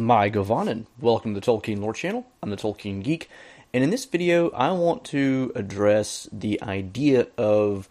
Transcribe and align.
Mae 0.00 0.30
Govannen. 0.30 0.86
Welcome 0.98 1.34
to 1.34 1.40
the 1.40 1.46
Tolkien 1.46 1.82
Lore 1.82 1.92
Channel. 1.92 2.26
I'm 2.42 2.48
the 2.48 2.56
Tolkien 2.56 3.02
Geek, 3.02 3.28
and 3.74 3.84
in 3.84 3.90
this 3.90 4.06
video, 4.06 4.48
I 4.52 4.72
want 4.72 5.04
to 5.06 5.52
address 5.54 6.26
the 6.32 6.60
idea 6.62 7.26
of 7.36 7.86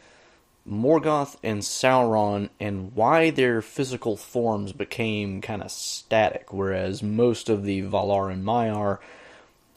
Morgoth 0.68 1.38
and 1.44 1.62
Sauron 1.62 2.50
and 2.60 2.96
why 2.96 3.30
their 3.30 3.62
physical 3.62 4.18
forms 4.18 4.74
became 4.74 5.40
kind 5.40 5.62
of 5.62 5.70
static, 5.70 6.52
whereas 6.52 7.04
most 7.04 7.48
of 7.48 7.64
the 7.64 7.84
Valar 7.84 8.34
and 8.34 8.44
Maiar 8.44 8.98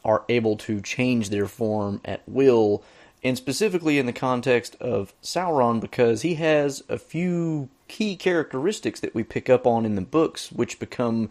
are 0.02 0.24
able 0.30 0.56
to 0.56 0.80
change 0.80 1.28
their 1.28 1.46
form 1.46 2.00
at 2.02 2.26
will, 2.26 2.82
and 3.22 3.36
specifically 3.36 3.98
in 3.98 4.06
the 4.06 4.12
context 4.12 4.74
of 4.80 5.12
Sauron, 5.22 5.80
because 5.80 6.22
he 6.22 6.36
has 6.36 6.82
a 6.88 6.98
few 6.98 7.68
key 7.88 8.16
characteristics 8.16 9.00
that 9.00 9.14
we 9.14 9.22
pick 9.22 9.50
up 9.50 9.66
on 9.66 9.84
in 9.84 9.96
the 9.96 10.00
books, 10.00 10.50
which 10.50 10.80
become 10.80 11.28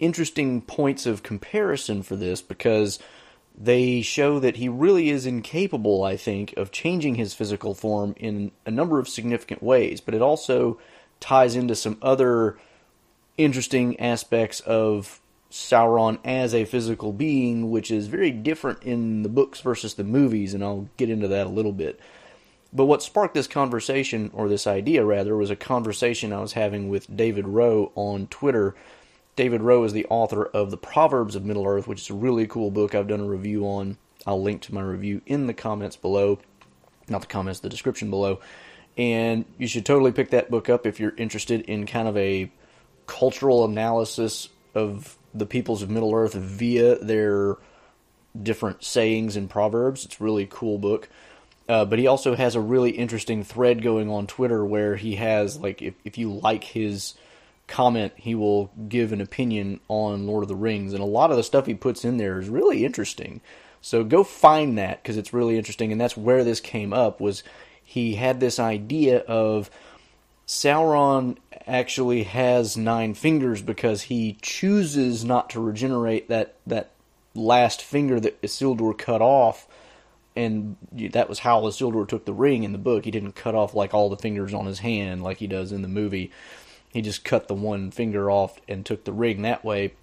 interesting 0.00 0.62
points 0.62 1.06
of 1.06 1.22
comparison 1.22 2.02
for 2.02 2.16
this 2.16 2.42
because 2.42 2.98
they 3.56 4.00
show 4.00 4.38
that 4.40 4.56
he 4.56 4.68
really 4.68 5.10
is 5.10 5.26
incapable, 5.26 6.02
I 6.02 6.16
think, 6.16 6.54
of 6.56 6.72
changing 6.72 7.16
his 7.16 7.34
physical 7.34 7.74
form 7.74 8.14
in 8.16 8.52
a 8.64 8.70
number 8.70 8.98
of 8.98 9.08
significant 9.08 9.62
ways, 9.62 10.00
but 10.00 10.14
it 10.14 10.22
also 10.22 10.80
ties 11.20 11.54
into 11.54 11.76
some 11.76 11.98
other 12.00 12.58
interesting 13.36 14.00
aspects 14.00 14.60
of 14.60 15.20
Sauron 15.50 16.18
as 16.24 16.54
a 16.54 16.64
physical 16.64 17.12
being, 17.12 17.70
which 17.70 17.90
is 17.90 18.06
very 18.06 18.30
different 18.30 18.82
in 18.82 19.22
the 19.22 19.28
books 19.28 19.60
versus 19.60 19.94
the 19.94 20.04
movies, 20.04 20.54
and 20.54 20.64
I'll 20.64 20.88
get 20.96 21.10
into 21.10 21.28
that 21.28 21.46
a 21.46 21.50
little 21.50 21.72
bit. 21.72 22.00
But 22.72 22.84
what 22.84 23.02
sparked 23.02 23.34
this 23.34 23.48
conversation, 23.48 24.30
or 24.32 24.48
this 24.48 24.66
idea 24.66 25.04
rather, 25.04 25.36
was 25.36 25.50
a 25.50 25.56
conversation 25.56 26.32
I 26.32 26.40
was 26.40 26.52
having 26.52 26.88
with 26.88 27.14
David 27.14 27.48
Rowe 27.48 27.90
on 27.96 28.28
Twitter 28.28 28.76
David 29.36 29.62
Rowe 29.62 29.84
is 29.84 29.92
the 29.92 30.06
author 30.10 30.44
of 30.44 30.70
The 30.70 30.76
Proverbs 30.76 31.34
of 31.36 31.44
Middle 31.44 31.66
Earth, 31.66 31.86
which 31.86 32.02
is 32.02 32.10
a 32.10 32.14
really 32.14 32.46
cool 32.46 32.70
book 32.70 32.94
I've 32.94 33.08
done 33.08 33.20
a 33.20 33.24
review 33.24 33.64
on. 33.64 33.96
I'll 34.26 34.42
link 34.42 34.62
to 34.62 34.74
my 34.74 34.82
review 34.82 35.22
in 35.26 35.46
the 35.46 35.54
comments 35.54 35.96
below. 35.96 36.40
Not 37.08 37.22
the 37.22 37.26
comments, 37.26 37.60
the 37.60 37.68
description 37.68 38.10
below. 38.10 38.40
And 38.98 39.44
you 39.56 39.66
should 39.66 39.86
totally 39.86 40.12
pick 40.12 40.30
that 40.30 40.50
book 40.50 40.68
up 40.68 40.86
if 40.86 41.00
you're 41.00 41.14
interested 41.16 41.62
in 41.62 41.86
kind 41.86 42.06
of 42.06 42.16
a 42.16 42.50
cultural 43.06 43.64
analysis 43.64 44.48
of 44.74 45.16
the 45.32 45.46
peoples 45.46 45.82
of 45.82 45.90
Middle 45.90 46.14
Earth 46.14 46.34
via 46.34 46.96
their 46.96 47.56
different 48.40 48.84
sayings 48.84 49.36
and 49.36 49.48
proverbs. 49.48 50.04
It's 50.04 50.20
a 50.20 50.24
really 50.24 50.46
cool 50.50 50.78
book. 50.78 51.08
Uh, 51.68 51.84
but 51.84 51.98
he 51.98 52.06
also 52.08 52.34
has 52.34 52.56
a 52.56 52.60
really 52.60 52.90
interesting 52.90 53.44
thread 53.44 53.80
going 53.80 54.10
on 54.10 54.26
Twitter 54.26 54.64
where 54.64 54.96
he 54.96 55.14
has, 55.16 55.58
like, 55.58 55.80
if, 55.80 55.94
if 56.04 56.18
you 56.18 56.32
like 56.32 56.64
his 56.64 57.14
comment, 57.70 58.12
he 58.16 58.34
will 58.34 58.70
give 58.88 59.12
an 59.12 59.20
opinion 59.20 59.80
on 59.88 60.26
Lord 60.26 60.42
of 60.42 60.48
the 60.48 60.56
Rings, 60.56 60.92
and 60.92 61.02
a 61.02 61.06
lot 61.06 61.30
of 61.30 61.36
the 61.36 61.42
stuff 61.42 61.66
he 61.66 61.74
puts 61.74 62.04
in 62.04 62.18
there 62.18 62.38
is 62.38 62.48
really 62.48 62.84
interesting. 62.84 63.40
So 63.80 64.04
go 64.04 64.24
find 64.24 64.76
that 64.76 65.02
because 65.02 65.16
it's 65.16 65.32
really 65.32 65.56
interesting, 65.56 65.90
and 65.92 66.00
that's 66.00 66.16
where 66.16 66.44
this 66.44 66.60
came 66.60 66.92
up. 66.92 67.20
Was 67.20 67.42
he 67.82 68.14
had 68.16 68.40
this 68.40 68.58
idea 68.58 69.20
of 69.20 69.70
Sauron 70.46 71.38
actually 71.66 72.24
has 72.24 72.76
nine 72.76 73.14
fingers 73.14 73.62
because 73.62 74.02
he 74.02 74.36
chooses 74.42 75.24
not 75.24 75.50
to 75.50 75.60
regenerate 75.60 76.28
that 76.28 76.56
that 76.66 76.90
last 77.34 77.80
finger 77.80 78.18
that 78.20 78.42
Isildur 78.42 78.98
cut 78.98 79.22
off, 79.22 79.66
and 80.36 80.76
that 80.92 81.28
was 81.28 81.38
how 81.38 81.62
Isildur 81.62 82.06
took 82.06 82.24
the 82.24 82.34
ring 82.34 82.64
in 82.64 82.72
the 82.72 82.78
book. 82.78 83.04
He 83.04 83.10
didn't 83.10 83.32
cut 83.32 83.54
off 83.54 83.74
like 83.74 83.94
all 83.94 84.10
the 84.10 84.16
fingers 84.16 84.52
on 84.52 84.66
his 84.66 84.80
hand 84.80 85.22
like 85.22 85.38
he 85.38 85.46
does 85.46 85.72
in 85.72 85.82
the 85.82 85.88
movie. 85.88 86.32
He 86.92 87.02
just 87.02 87.24
cut 87.24 87.48
the 87.48 87.54
one 87.54 87.90
finger 87.90 88.30
off 88.30 88.60
and 88.68 88.84
took 88.84 89.04
the 89.04 89.12
ring 89.12 89.42
that 89.42 89.64
way. 89.64 89.94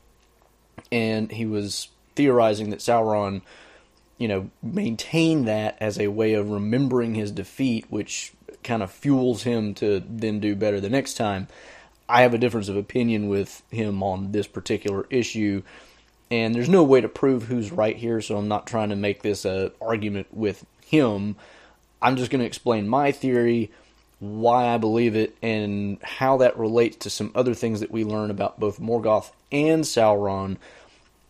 And 0.92 1.32
he 1.32 1.46
was 1.46 1.90
theorizing 2.16 2.70
that 2.70 2.80
Sauron, 2.80 3.42
you 4.18 4.28
know, 4.28 4.50
maintained 4.64 5.48
that 5.48 5.78
as 5.80 6.00
a 6.00 6.08
way 6.08 6.34
of 6.34 6.50
remembering 6.50 7.16
his 7.16 7.32
defeat, 7.32 7.86
which 7.90 8.34
kind 8.64 8.81
of 8.81 8.92
fuels 8.92 9.44
him 9.44 9.74
to 9.76 10.03
then 10.08 10.40
do 10.40 10.56
better 10.56 10.80
the 10.80 10.90
next 10.90 11.16
time. 11.16 11.47
I 12.09 12.22
have 12.22 12.34
a 12.34 12.38
difference 12.38 12.70
of 12.70 12.78
opinion 12.78 13.28
with 13.28 13.64
him 13.70 14.02
on 14.02 14.31
this 14.31 14.47
particular 14.47 15.06
issue, 15.09 15.64
and 16.31 16.56
there's 16.56 16.70
no 16.70 16.84
way 16.84 17.02
to 17.02 17.09
prove 17.09 17.44
who's 17.44 17.72
right 17.72 17.97
here, 17.97 18.22
so 18.22 18.38
I'm 18.38 18.47
not 18.47 18.66
trying 18.66 18.90
to 18.90 18.96
make 18.96 19.24
this 19.24 19.44
a 19.44 19.72
argument 19.81 20.28
with 20.31 20.66
him. 20.86 21.36
I'm 22.02 22.16
just 22.16 22.31
going 22.31 22.40
to 22.40 22.46
explain 22.46 22.88
my 22.88 23.12
theory 23.12 23.72
why 24.19 24.67
I 24.73 24.78
believe 24.78 25.16
it, 25.16 25.38
and 25.41 26.01
how 26.01 26.38
that 26.38 26.57
relates 26.57 26.97
to 26.97 27.09
some 27.09 27.31
other 27.35 27.53
things 27.53 27.81
that 27.81 27.91
we 27.91 28.03
learn 28.03 28.31
about 28.31 28.59
both 28.59 28.79
Morgoth 28.79 29.31
and 29.51 29.83
Sauron 29.83 30.57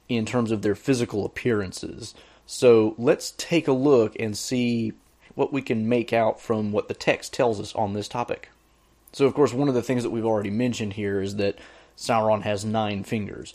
in 0.07 0.25
terms 0.25 0.51
of 0.51 0.61
their 0.61 0.75
physical 0.75 1.25
appearances. 1.25 2.13
So 2.45 2.95
let's 2.97 3.31
take 3.31 3.67
a 3.67 3.73
look 3.73 4.15
and 4.19 4.37
see 4.37 4.93
what 5.35 5.51
we 5.51 5.61
can 5.61 5.89
make 5.89 6.13
out 6.13 6.39
from 6.39 6.71
what 6.71 6.87
the 6.87 6.93
text 6.93 7.33
tells 7.33 7.59
us 7.59 7.75
on 7.75 7.93
this 7.93 8.07
topic. 8.07 8.49
So, 9.11 9.25
of 9.25 9.33
course, 9.33 9.53
one 9.53 9.67
of 9.67 9.75
the 9.75 9.81
things 9.81 10.03
that 10.03 10.09
we've 10.09 10.25
already 10.25 10.49
mentioned 10.49 10.93
here 10.93 11.21
is 11.21 11.35
that 11.35 11.59
Sauron 11.97 12.43
has 12.43 12.63
nine 12.63 13.03
fingers. 13.03 13.53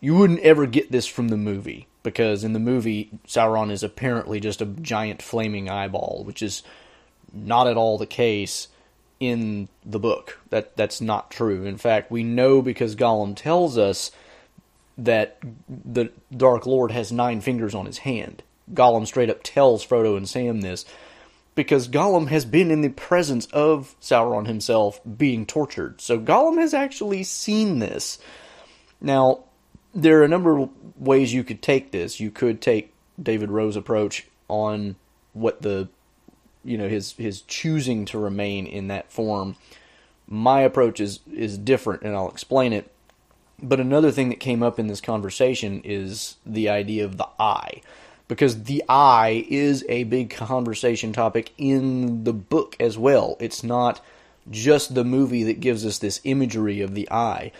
You 0.00 0.14
wouldn't 0.16 0.40
ever 0.40 0.66
get 0.66 0.92
this 0.92 1.06
from 1.06 1.28
the 1.28 1.36
movie, 1.36 1.86
because 2.02 2.44
in 2.44 2.52
the 2.52 2.58
movie, 2.58 3.10
Sauron 3.26 3.70
is 3.70 3.82
apparently 3.82 4.38
just 4.38 4.60
a 4.60 4.66
giant 4.66 5.22
flaming 5.22 5.70
eyeball, 5.70 6.22
which 6.24 6.42
is 6.42 6.62
not 7.32 7.66
at 7.66 7.76
all 7.76 7.98
the 7.98 8.06
case 8.06 8.68
in 9.20 9.68
the 9.84 9.98
book. 9.98 10.38
That 10.50 10.76
that's 10.76 11.00
not 11.00 11.30
true. 11.30 11.64
In 11.64 11.76
fact, 11.76 12.10
we 12.10 12.22
know 12.22 12.62
because 12.62 12.96
Gollum 12.96 13.34
tells 13.34 13.78
us 13.78 14.10
that 14.98 15.38
the 15.68 16.10
Dark 16.34 16.66
Lord 16.66 16.90
has 16.90 17.12
nine 17.12 17.40
fingers 17.40 17.74
on 17.74 17.86
his 17.86 17.98
hand. 17.98 18.42
Gollum 18.72 19.06
straight 19.06 19.30
up 19.30 19.42
tells 19.42 19.86
Frodo 19.86 20.16
and 20.16 20.28
Sam 20.28 20.60
this 20.60 20.84
because 21.54 21.88
Gollum 21.88 22.28
has 22.28 22.44
been 22.44 22.70
in 22.70 22.82
the 22.82 22.90
presence 22.90 23.46
of 23.46 23.96
Sauron 24.00 24.46
himself 24.46 25.00
being 25.16 25.46
tortured. 25.46 26.00
So 26.00 26.18
Gollum 26.20 26.58
has 26.58 26.74
actually 26.74 27.24
seen 27.24 27.78
this. 27.78 28.18
Now, 29.00 29.44
there 29.94 30.20
are 30.20 30.24
a 30.24 30.28
number 30.28 30.58
of 30.58 30.70
ways 30.96 31.32
you 31.32 31.44
could 31.44 31.62
take 31.62 31.90
this. 31.90 32.20
You 32.20 32.30
could 32.30 32.60
take 32.60 32.92
David 33.20 33.50
Rowe's 33.50 33.76
approach 33.76 34.26
on 34.48 34.96
what 35.32 35.62
the 35.62 35.88
you 36.66 36.76
know 36.76 36.88
his 36.88 37.12
his 37.12 37.42
choosing 37.42 38.04
to 38.06 38.18
remain 38.18 38.66
in 38.66 38.88
that 38.88 39.10
form. 39.10 39.56
My 40.28 40.60
approach 40.60 41.00
is 41.00 41.20
is 41.32 41.56
different, 41.56 42.02
and 42.02 42.14
I'll 42.14 42.28
explain 42.28 42.72
it. 42.72 42.90
But 43.62 43.80
another 43.80 44.10
thing 44.10 44.28
that 44.28 44.40
came 44.40 44.62
up 44.62 44.78
in 44.78 44.86
this 44.88 45.00
conversation 45.00 45.80
is 45.84 46.36
the 46.44 46.68
idea 46.68 47.04
of 47.04 47.16
the 47.16 47.28
eye, 47.38 47.80
because 48.28 48.64
the 48.64 48.84
eye 48.88 49.46
is 49.48 49.84
a 49.88 50.04
big 50.04 50.30
conversation 50.30 51.12
topic 51.12 51.52
in 51.56 52.24
the 52.24 52.34
book 52.34 52.76
as 52.78 52.98
well. 52.98 53.36
It's 53.40 53.62
not 53.62 54.04
just 54.50 54.94
the 54.94 55.04
movie 55.04 55.44
that 55.44 55.60
gives 55.60 55.86
us 55.86 55.98
this 55.98 56.20
imagery 56.24 56.80
of 56.80 56.94
the 56.94 57.10
eye. 57.10 57.52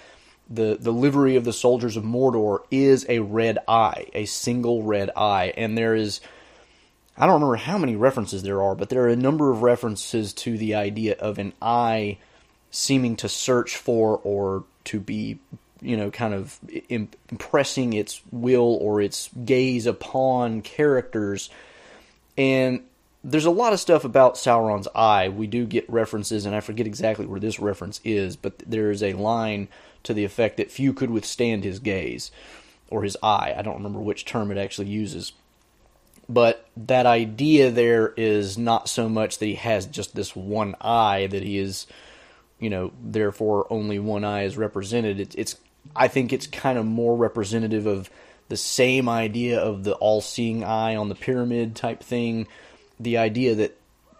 The 0.48 0.76
the 0.78 0.92
livery 0.92 1.34
of 1.36 1.44
the 1.44 1.52
soldiers 1.52 1.96
of 1.96 2.04
Mordor 2.04 2.60
is 2.70 3.06
a 3.08 3.20
red 3.20 3.58
eye, 3.66 4.06
a 4.12 4.26
single 4.26 4.82
red 4.82 5.10
eye, 5.16 5.52
and 5.56 5.76
there 5.76 5.94
is 5.94 6.20
I 7.18 7.26
don't 7.26 7.34
remember 7.34 7.56
how 7.56 7.78
many 7.78 7.96
references 7.96 8.42
there 8.42 8.62
are, 8.62 8.74
but 8.74 8.90
there 8.90 9.02
are 9.02 9.08
a 9.08 9.16
number 9.16 9.50
of 9.50 9.62
references 9.62 10.32
to 10.34 10.58
the 10.58 10.74
idea 10.74 11.16
of 11.18 11.38
an 11.38 11.54
eye 11.62 12.18
seeming 12.70 13.16
to 13.16 13.28
search 13.28 13.76
for 13.76 14.20
or 14.22 14.64
to 14.84 15.00
be, 15.00 15.38
you 15.80 15.96
know, 15.96 16.10
kind 16.10 16.34
of 16.34 16.58
impressing 16.88 17.94
its 17.94 18.20
will 18.30 18.78
or 18.82 19.00
its 19.00 19.30
gaze 19.44 19.86
upon 19.86 20.60
characters. 20.60 21.48
And 22.36 22.84
there's 23.24 23.46
a 23.46 23.50
lot 23.50 23.72
of 23.72 23.80
stuff 23.80 24.04
about 24.04 24.34
Sauron's 24.34 24.88
eye. 24.94 25.30
We 25.30 25.46
do 25.46 25.64
get 25.64 25.88
references, 25.88 26.44
and 26.44 26.54
I 26.54 26.60
forget 26.60 26.86
exactly 26.86 27.24
where 27.24 27.40
this 27.40 27.58
reference 27.58 27.98
is, 28.04 28.36
but 28.36 28.58
there 28.58 28.90
is 28.90 29.02
a 29.02 29.14
line 29.14 29.68
to 30.02 30.12
the 30.12 30.24
effect 30.24 30.58
that 30.58 30.70
few 30.70 30.92
could 30.92 31.10
withstand 31.10 31.64
his 31.64 31.78
gaze 31.78 32.30
or 32.90 33.02
his 33.02 33.16
eye. 33.22 33.54
I 33.56 33.62
don't 33.62 33.76
remember 33.76 34.00
which 34.00 34.26
term 34.26 34.50
it 34.50 34.58
actually 34.58 34.88
uses. 34.88 35.32
But 36.28 36.68
that 36.76 37.06
idea 37.06 37.70
there 37.70 38.12
is 38.16 38.58
not 38.58 38.88
so 38.88 39.08
much 39.08 39.38
that 39.38 39.46
he 39.46 39.54
has 39.54 39.86
just 39.86 40.14
this 40.14 40.34
one 40.34 40.74
eye 40.80 41.28
that 41.28 41.42
he 41.42 41.58
is, 41.58 41.86
you 42.58 42.68
know, 42.68 42.92
therefore 43.00 43.66
only 43.70 43.98
one 43.98 44.24
eye 44.24 44.42
is 44.42 44.56
represented. 44.56 45.20
It's, 45.20 45.34
it's 45.36 45.56
I 45.94 46.08
think 46.08 46.32
it's 46.32 46.46
kind 46.48 46.78
of 46.78 46.84
more 46.84 47.16
representative 47.16 47.86
of 47.86 48.10
the 48.48 48.56
same 48.56 49.08
idea 49.08 49.60
of 49.60 49.84
the 49.84 49.94
all-seeing 49.94 50.64
eye 50.64 50.96
on 50.96 51.08
the 51.08 51.14
pyramid 51.14 51.76
type 51.76 52.02
thing. 52.02 52.48
The 52.98 53.18
idea 53.18 53.54
that 53.56 53.78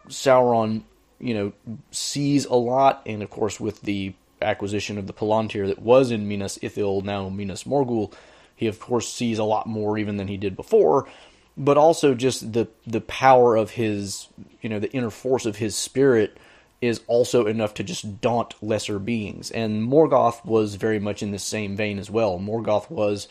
Sauron, 0.09 0.83
you 1.19 1.35
know, 1.35 1.53
sees 1.91 2.45
a 2.45 2.55
lot, 2.55 3.03
and 3.07 3.23
of 3.23 3.31
course 3.31 3.59
with 3.59 3.83
the 3.83 4.15
acquisition 4.41 4.99
of 4.99 5.07
the 5.07 5.13
Palantir 5.13 5.67
that 5.67 5.81
was 5.81 6.11
in 6.11 6.29
Minas 6.29 6.59
Ithil, 6.59 7.03
now 7.03 7.29
Minas 7.29 7.65
Morgul, 7.65 8.13
he 8.55 8.69
of 8.69 8.79
course 8.79 9.13
sees 9.13 9.39
a 9.39 9.45
lot 9.45 9.67
more 9.67 9.99
even 9.99 10.19
than 10.19 10.29
he 10.29 10.37
did 10.37 10.55
before 10.55 11.09
but 11.57 11.79
also 11.79 12.15
just 12.15 12.53
the 12.53 12.69
the 12.87 13.01
power 13.01 13.57
of 13.57 13.71
his 13.71 14.29
you 14.61 14.69
know 14.69 14.79
the 14.79 14.93
inner 14.93 15.11
force 15.11 15.47
of 15.47 15.57
his 15.57 15.75
spirit 15.75 16.37
is 16.81 17.01
also 17.07 17.47
enough 17.47 17.75
to 17.75 17.85
just 17.85 18.21
daunt 18.21 18.55
lesser 18.63 18.99
beings. 18.99 19.51
And 19.51 19.83
Morgoth 19.83 20.45
was 20.45 20.75
very 20.75 20.99
much 20.99 21.23
in 21.23 21.31
the 21.31 21.39
same 21.39 21.77
vein 21.77 21.99
as 21.99 22.11
well. 22.11 22.39
Morgoth 22.39 22.91
was, 22.91 23.29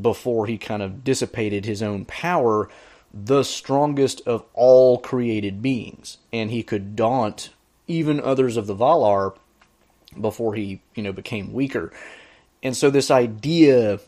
before 0.00 0.46
he 0.46 0.58
kind 0.58 0.82
of 0.82 1.04
dissipated 1.04 1.64
his 1.64 1.82
own 1.82 2.04
power, 2.04 2.68
the 3.12 3.42
strongest 3.42 4.22
of 4.26 4.44
all 4.54 4.98
created 4.98 5.62
beings. 5.62 6.18
And 6.32 6.50
he 6.50 6.62
could 6.62 6.96
daunt 6.96 7.50
even 7.86 8.20
others 8.20 8.56
of 8.56 8.66
the 8.66 8.74
Valar 8.74 9.36
before 10.18 10.54
he, 10.54 10.80
you 10.94 11.02
know, 11.02 11.12
became 11.12 11.52
weaker. 11.52 11.92
And 12.62 12.74
so 12.74 12.88
this 12.88 13.10
idea, 13.10 14.00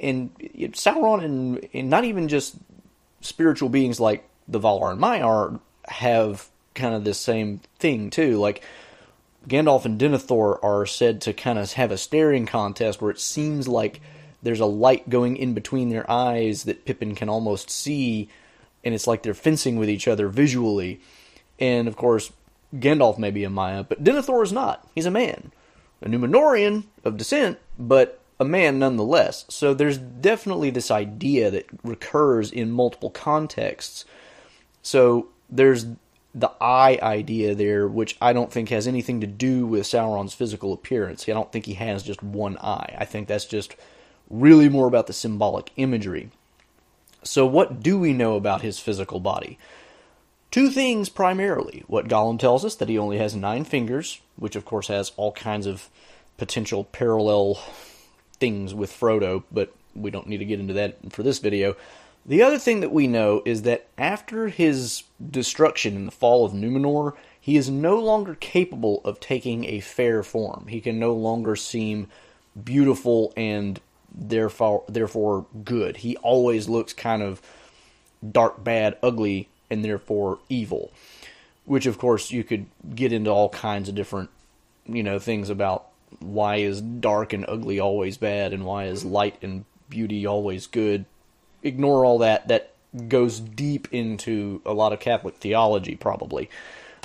and 0.00 0.34
Sauron 0.72 1.22
and, 1.22 1.68
and 1.74 1.90
not 1.90 2.04
even 2.04 2.28
just 2.28 2.56
spiritual 3.20 3.68
beings 3.68 4.00
like 4.00 4.28
the 4.46 4.60
Valar 4.60 4.92
and 4.92 5.00
Maiar 5.00 5.60
have 5.86 6.48
kind 6.74 6.94
of 6.94 7.04
this 7.04 7.18
same 7.18 7.60
thing 7.78 8.10
too. 8.10 8.38
Like 8.38 8.62
Gandalf 9.46 9.84
and 9.84 10.00
Denethor 10.00 10.62
are 10.62 10.86
said 10.86 11.20
to 11.22 11.32
kind 11.32 11.58
of 11.58 11.72
have 11.72 11.90
a 11.90 11.98
staring 11.98 12.46
contest 12.46 13.00
where 13.00 13.10
it 13.10 13.20
seems 13.20 13.68
like 13.68 14.00
there's 14.42 14.60
a 14.60 14.66
light 14.66 15.08
going 15.08 15.36
in 15.36 15.54
between 15.54 15.88
their 15.88 16.08
eyes 16.10 16.64
that 16.64 16.84
Pippin 16.84 17.14
can 17.14 17.28
almost 17.28 17.70
see, 17.70 18.28
and 18.84 18.94
it's 18.94 19.06
like 19.06 19.22
they're 19.22 19.34
fencing 19.34 19.76
with 19.78 19.90
each 19.90 20.06
other 20.06 20.28
visually. 20.28 21.00
And 21.58 21.88
of 21.88 21.96
course, 21.96 22.30
Gandalf 22.74 23.18
may 23.18 23.30
be 23.30 23.44
a 23.44 23.50
Maia, 23.50 23.82
but 23.82 24.04
Denethor 24.04 24.42
is 24.42 24.52
not. 24.52 24.86
He's 24.94 25.06
a 25.06 25.10
man, 25.10 25.50
a 26.02 26.08
Numenorean 26.08 26.84
of 27.04 27.16
descent, 27.16 27.58
but 27.78 28.20
a 28.40 28.44
man 28.44 28.78
nonetheless. 28.78 29.44
So 29.48 29.74
there's 29.74 29.98
definitely 29.98 30.70
this 30.70 30.90
idea 30.90 31.50
that 31.50 31.66
recurs 31.82 32.50
in 32.50 32.70
multiple 32.70 33.10
contexts. 33.10 34.04
So 34.82 35.28
there's 35.50 35.86
the 36.34 36.52
eye 36.60 36.98
idea 37.02 37.54
there, 37.54 37.88
which 37.88 38.16
I 38.20 38.32
don't 38.32 38.52
think 38.52 38.68
has 38.68 38.86
anything 38.86 39.20
to 39.20 39.26
do 39.26 39.66
with 39.66 39.84
Sauron's 39.84 40.34
physical 40.34 40.72
appearance. 40.72 41.28
I 41.28 41.32
don't 41.32 41.50
think 41.50 41.66
he 41.66 41.74
has 41.74 42.02
just 42.02 42.22
one 42.22 42.56
eye. 42.58 42.94
I 42.98 43.04
think 43.04 43.26
that's 43.26 43.46
just 43.46 43.74
really 44.30 44.68
more 44.68 44.86
about 44.86 45.06
the 45.06 45.12
symbolic 45.12 45.72
imagery. 45.76 46.30
So, 47.24 47.44
what 47.46 47.82
do 47.82 47.98
we 47.98 48.12
know 48.12 48.36
about 48.36 48.62
his 48.62 48.78
physical 48.78 49.18
body? 49.18 49.58
Two 50.50 50.70
things 50.70 51.08
primarily. 51.08 51.82
What 51.88 52.08
Gollum 52.08 52.38
tells 52.38 52.64
us 52.64 52.76
that 52.76 52.88
he 52.88 52.96
only 52.96 53.18
has 53.18 53.34
nine 53.34 53.64
fingers, 53.64 54.20
which 54.36 54.54
of 54.56 54.64
course 54.64 54.88
has 54.88 55.12
all 55.16 55.32
kinds 55.32 55.66
of 55.66 55.90
potential 56.36 56.84
parallel 56.84 57.60
things 58.40 58.74
with 58.74 58.92
Frodo, 58.92 59.44
but 59.50 59.74
we 59.94 60.10
don't 60.10 60.26
need 60.26 60.38
to 60.38 60.44
get 60.44 60.60
into 60.60 60.74
that 60.74 61.12
for 61.12 61.22
this 61.22 61.38
video. 61.38 61.76
The 62.26 62.42
other 62.42 62.58
thing 62.58 62.80
that 62.80 62.92
we 62.92 63.06
know 63.06 63.42
is 63.44 63.62
that 63.62 63.86
after 63.96 64.48
his 64.48 65.04
destruction 65.30 65.96
in 65.96 66.04
the 66.04 66.12
fall 66.12 66.44
of 66.44 66.52
Numenor, 66.52 67.14
he 67.40 67.56
is 67.56 67.70
no 67.70 67.98
longer 67.98 68.34
capable 68.34 69.00
of 69.04 69.20
taking 69.20 69.64
a 69.64 69.80
fair 69.80 70.22
form. 70.22 70.66
He 70.68 70.80
can 70.80 70.98
no 70.98 71.14
longer 71.14 71.56
seem 71.56 72.08
beautiful 72.62 73.32
and 73.36 73.80
therefore 74.14 74.84
therefore 74.88 75.46
good. 75.64 75.98
He 75.98 76.16
always 76.18 76.68
looks 76.68 76.92
kind 76.92 77.22
of 77.22 77.40
dark, 78.30 78.62
bad, 78.62 78.98
ugly, 79.02 79.48
and 79.70 79.84
therefore 79.84 80.38
evil. 80.48 80.92
Which 81.64 81.86
of 81.86 81.98
course 81.98 82.30
you 82.30 82.44
could 82.44 82.66
get 82.94 83.12
into 83.12 83.30
all 83.30 83.48
kinds 83.48 83.88
of 83.88 83.94
different, 83.94 84.28
you 84.86 85.02
know, 85.02 85.18
things 85.18 85.48
about 85.48 85.87
why 86.20 86.56
is 86.56 86.80
dark 86.80 87.32
and 87.32 87.44
ugly 87.48 87.78
always 87.80 88.16
bad 88.16 88.52
and 88.52 88.64
why 88.64 88.84
is 88.84 89.04
light 89.04 89.36
and 89.42 89.64
beauty 89.88 90.26
always 90.26 90.66
good 90.66 91.04
ignore 91.62 92.04
all 92.04 92.18
that. 92.18 92.48
That 92.48 92.74
goes 93.08 93.40
deep 93.40 93.88
into 93.92 94.62
a 94.64 94.72
lot 94.72 94.92
of 94.92 95.00
Catholic 95.00 95.36
theology, 95.36 95.96
probably, 95.96 96.48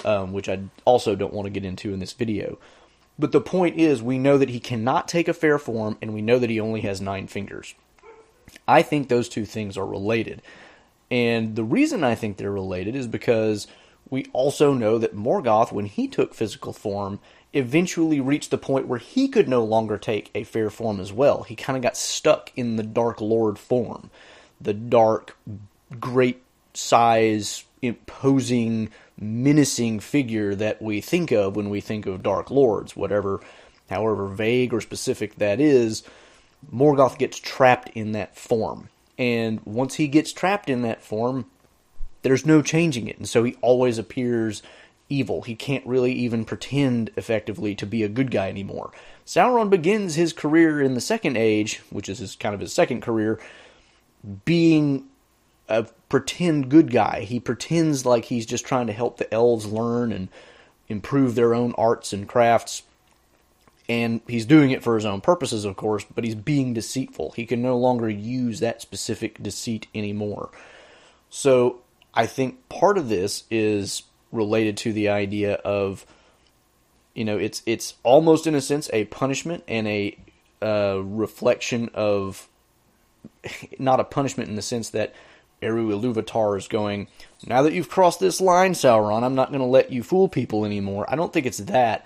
um, 0.06 0.34
which 0.34 0.50
I 0.50 0.64
also 0.86 1.16
don't 1.16 1.34
want 1.34 1.46
to 1.46 1.52
get 1.52 1.66
into 1.66 1.94
in 1.94 2.00
this 2.00 2.14
video. 2.14 2.58
But 3.20 3.32
the 3.32 3.42
point 3.42 3.78
is, 3.78 4.02
we 4.02 4.18
know 4.18 4.38
that 4.38 4.50
he 4.50 4.60
cannot 4.60 5.08
take 5.08 5.28
a 5.28 5.34
fair 5.34 5.60
form, 5.60 5.98
and 6.02 6.14
we 6.14 6.22
know 6.22 6.40
that 6.40 6.50
he 6.50 6.60
only 6.60 6.82
has 6.82 7.00
nine 7.00 7.28
fingers. 7.28 7.76
I 8.68 8.82
think 8.82 9.08
those 9.08 9.30
two 9.30 9.46
things 9.46 9.78
are 9.78 9.86
related. 9.86 10.42
And 11.12 11.56
the 11.56 11.64
reason 11.64 12.04
I 12.04 12.16
think 12.16 12.38
they're 12.38 12.52
related 12.52 12.96
is 12.96 13.08
because 13.08 13.68
we 14.10 14.26
also 14.34 14.74
know 14.74 14.98
that 14.98 15.16
Morgoth, 15.16 15.72
when 15.72 15.86
he 15.86 16.08
took 16.08 16.34
physical 16.34 16.74
form, 16.74 17.20
eventually 17.54 18.20
reached 18.20 18.52
the 18.52 18.58
point 18.58 18.88
where 18.88 19.00
he 19.00 19.28
could 19.28 19.48
no 19.48 19.64
longer 19.64 19.98
take 19.98 20.32
a 20.34 20.44
fair 20.44 20.70
form 20.70 21.00
as 21.00 21.14
well. 21.14 21.44
He 21.44 21.56
kind 21.56 21.78
of 21.78 21.84
got 21.84 21.96
stuck 21.96 22.52
in 22.56 22.76
the 22.76 22.84
Dark 22.84 23.22
Lord 23.22 23.60
form 23.60 24.10
the 24.64 24.74
dark, 24.74 25.38
great 26.00 26.42
size, 26.74 27.66
imposing, 27.82 28.90
menacing 29.20 30.00
figure 30.00 30.56
that 30.56 30.82
we 30.82 31.02
think 31.02 31.32
of 31.32 31.56
when 31.56 31.70
we 31.70 31.82
think 31.82 32.06
of 32.06 32.24
Dark 32.24 32.50
Lords, 32.50 32.96
whatever, 32.96 33.42
however 33.90 34.28
vague 34.28 34.74
or 34.74 34.82
specific 34.82 35.36
that 35.36 35.60
is, 35.60 36.04
Morgoth 36.74 37.18
gets 37.18 37.38
trapped 37.38 37.90
in 37.90 38.14
that 38.14 38.38
form. 38.38 38.90
And 39.18 39.60
once 39.66 39.96
he 39.96 40.08
gets 40.08 40.32
trapped 40.32 40.70
in 40.70 40.82
that 40.84 41.04
form, 41.04 41.46
there's 42.22 42.46
no 42.46 42.62
changing 42.62 43.08
it. 43.08 43.18
And 43.18 43.28
so 43.28 43.44
he 43.44 43.56
always 43.62 43.98
appears 43.98 44.64
evil. 45.14 45.44
He 45.44 45.56
can't 45.56 45.86
really 45.86 46.14
even 46.14 46.46
pretend 46.46 47.12
effectively 47.16 47.76
to 47.76 47.86
be 47.86 48.04
a 48.04 48.10
good 48.10 48.32
guy 48.32 48.50
anymore. 48.50 48.92
Sauron 49.26 49.70
begins 49.70 50.16
his 50.16 50.34
career 50.34 50.82
in 50.82 50.94
the 50.96 51.02
Second 51.02 51.38
Age, 51.38 51.82
which 51.90 52.10
is 52.10 52.20
his 52.20 52.36
kind 52.36 52.54
of 52.54 52.62
his 52.62 52.74
second 52.74 53.02
career, 53.02 53.40
being 54.46 55.08
a 55.70 55.84
pretend 56.10 56.70
good 56.70 56.92
guy. 56.92 57.22
He 57.22 57.40
pretends 57.40 58.06
like 58.06 58.26
he's 58.26 58.46
just 58.46 58.66
trying 58.66 58.88
to 58.88 58.94
help 58.94 59.18
the 59.18 59.34
elves 59.34 59.66
learn 59.66 60.12
and 60.12 60.28
improve 60.90 61.36
their 61.36 61.54
own 61.54 61.74
arts 61.78 62.14
and 62.14 62.28
crafts. 62.28 62.84
And 63.90 64.22
he's 64.28 64.46
doing 64.46 64.72
it 64.72 64.84
for 64.84 64.96
his 64.96 65.06
own 65.06 65.22
purposes, 65.22 65.66
of 65.66 65.76
course, 65.76 66.06
but 66.16 66.24
he's 66.24 66.36
being 66.36 66.74
deceitful. 66.74 67.32
He 67.32 67.46
can 67.46 67.62
no 67.62 67.78
longer 67.78 68.10
use 68.10 68.60
that 68.60 68.82
specific 68.82 69.44
deceit 69.44 69.88
anymore. 69.94 70.52
So 71.30 71.82
I 72.14 72.26
think 72.26 72.70
part 72.70 72.98
of 72.98 73.10
this 73.10 73.44
is 73.50 74.04
related 74.34 74.76
to 74.78 74.92
the 74.92 75.08
idea 75.08 75.54
of, 75.54 76.06
you 77.14 77.24
know, 77.24 77.38
it's 77.38 77.62
it's 77.66 77.94
almost 78.04 78.46
in 78.46 78.56
a 78.56 78.62
sense 78.62 78.90
a 78.92 79.06
punishment 79.06 79.64
and 79.68 79.88
a 79.88 80.18
uh, 80.62 81.00
reflection 81.04 81.90
of 81.94 82.50
not 83.80 84.00
a 84.00 84.04
punishment 84.04 84.50
in 84.50 84.56
the 84.56 84.62
sense 84.62 84.90
that 84.90 85.14
Eru 85.62 85.90
Ilúvatar 85.90 86.58
is 86.58 86.68
going, 86.68 87.08
now 87.48 87.62
that 87.62 87.74
you've 87.74 87.90
crossed 87.90 88.20
this 88.20 88.42
line, 88.42 88.74
Sauron, 88.74 89.24
I'm 89.24 89.36
not 89.36 89.50
going 89.50 89.62
to 89.62 89.66
let 89.66 89.92
you 89.92 90.04
fool 90.04 90.28
people 90.28 90.66
anymore. 90.66 91.06
I 91.10 91.16
don't 91.16 91.32
think 91.32 91.46
it's 91.46 91.60
that. 91.60 92.06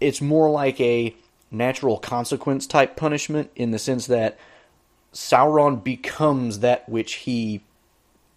It's 0.00 0.20
more 0.20 0.50
like 0.50 0.80
a 0.80 1.14
natural 1.50 1.98
consequence 1.98 2.66
type 2.66 2.96
punishment 2.96 3.50
in 3.54 3.70
the 3.70 3.78
sense 3.78 4.06
that 4.08 4.38
Sauron 5.12 5.82
becomes 5.82 6.58
that 6.58 6.88
which 6.88 7.14
he, 7.14 7.62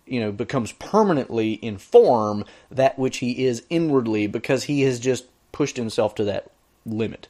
you 0.10 0.20
know, 0.20 0.32
becomes 0.32 0.72
permanently 0.74 1.54
in 1.54 1.78
form 1.78 2.44
that 2.72 2.98
which 2.98 3.18
he 3.18 3.46
is 3.46 3.64
inwardly 3.70 4.28
because 4.28 4.64
he 4.64 4.82
has 4.82 5.00
just 5.00 5.26
pushed 5.52 5.78
himself 5.78 6.16
to 6.16 6.24
that 6.26 6.52
limit. 6.86 7.28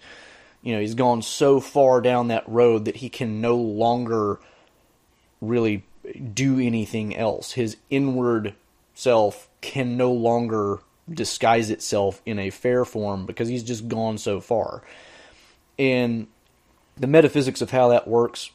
You 0.61 0.73
know, 0.73 0.81
he's 0.81 0.95
gone 0.95 1.21
so 1.21 1.59
far 1.59 2.01
down 2.01 2.27
that 2.29 2.47
road 2.47 2.85
that 2.85 2.97
he 2.97 3.09
can 3.09 3.41
no 3.41 3.55
longer 3.55 4.39
really 5.41 5.83
do 6.33 6.59
anything 6.59 7.15
else. 7.15 7.53
His 7.53 7.77
inward 7.89 8.55
self 8.93 9.49
can 9.61 9.97
no 9.97 10.11
longer 10.11 10.79
disguise 11.09 11.69
itself 11.69 12.21
in 12.25 12.39
a 12.39 12.49
fair 12.49 12.85
form 12.85 13.25
because 13.25 13.47
he's 13.47 13.63
just 13.63 13.87
gone 13.87 14.17
so 14.17 14.39
far. 14.39 14.81
And 15.77 16.27
the 16.97 17.07
metaphysics 17.07 17.61
of 17.61 17.71
how 17.71 17.89
that 17.89 18.07
works, 18.07 18.51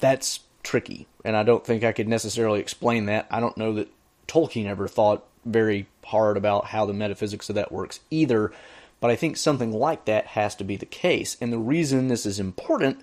that's 0.00 0.40
tricky. 0.64 1.06
And 1.24 1.36
I 1.36 1.44
don't 1.44 1.64
think 1.64 1.84
I 1.84 1.92
could 1.92 2.08
necessarily 2.08 2.58
explain 2.58 3.06
that. 3.06 3.26
I 3.30 3.38
don't 3.38 3.56
know 3.56 3.74
that 3.74 3.92
Tolkien 4.26 4.66
ever 4.66 4.88
thought 4.88 5.24
very 5.44 5.86
hard 6.04 6.36
about 6.36 6.66
how 6.66 6.86
the 6.86 6.92
metaphysics 6.92 7.48
of 7.48 7.54
that 7.54 7.70
works 7.70 8.00
either. 8.10 8.52
But 9.00 9.10
I 9.10 9.16
think 9.16 9.36
something 9.36 9.72
like 9.72 10.06
that 10.06 10.28
has 10.28 10.54
to 10.56 10.64
be 10.64 10.76
the 10.76 10.86
case. 10.86 11.36
And 11.40 11.52
the 11.52 11.58
reason 11.58 12.08
this 12.08 12.26
is 12.26 12.40
important 12.40 13.00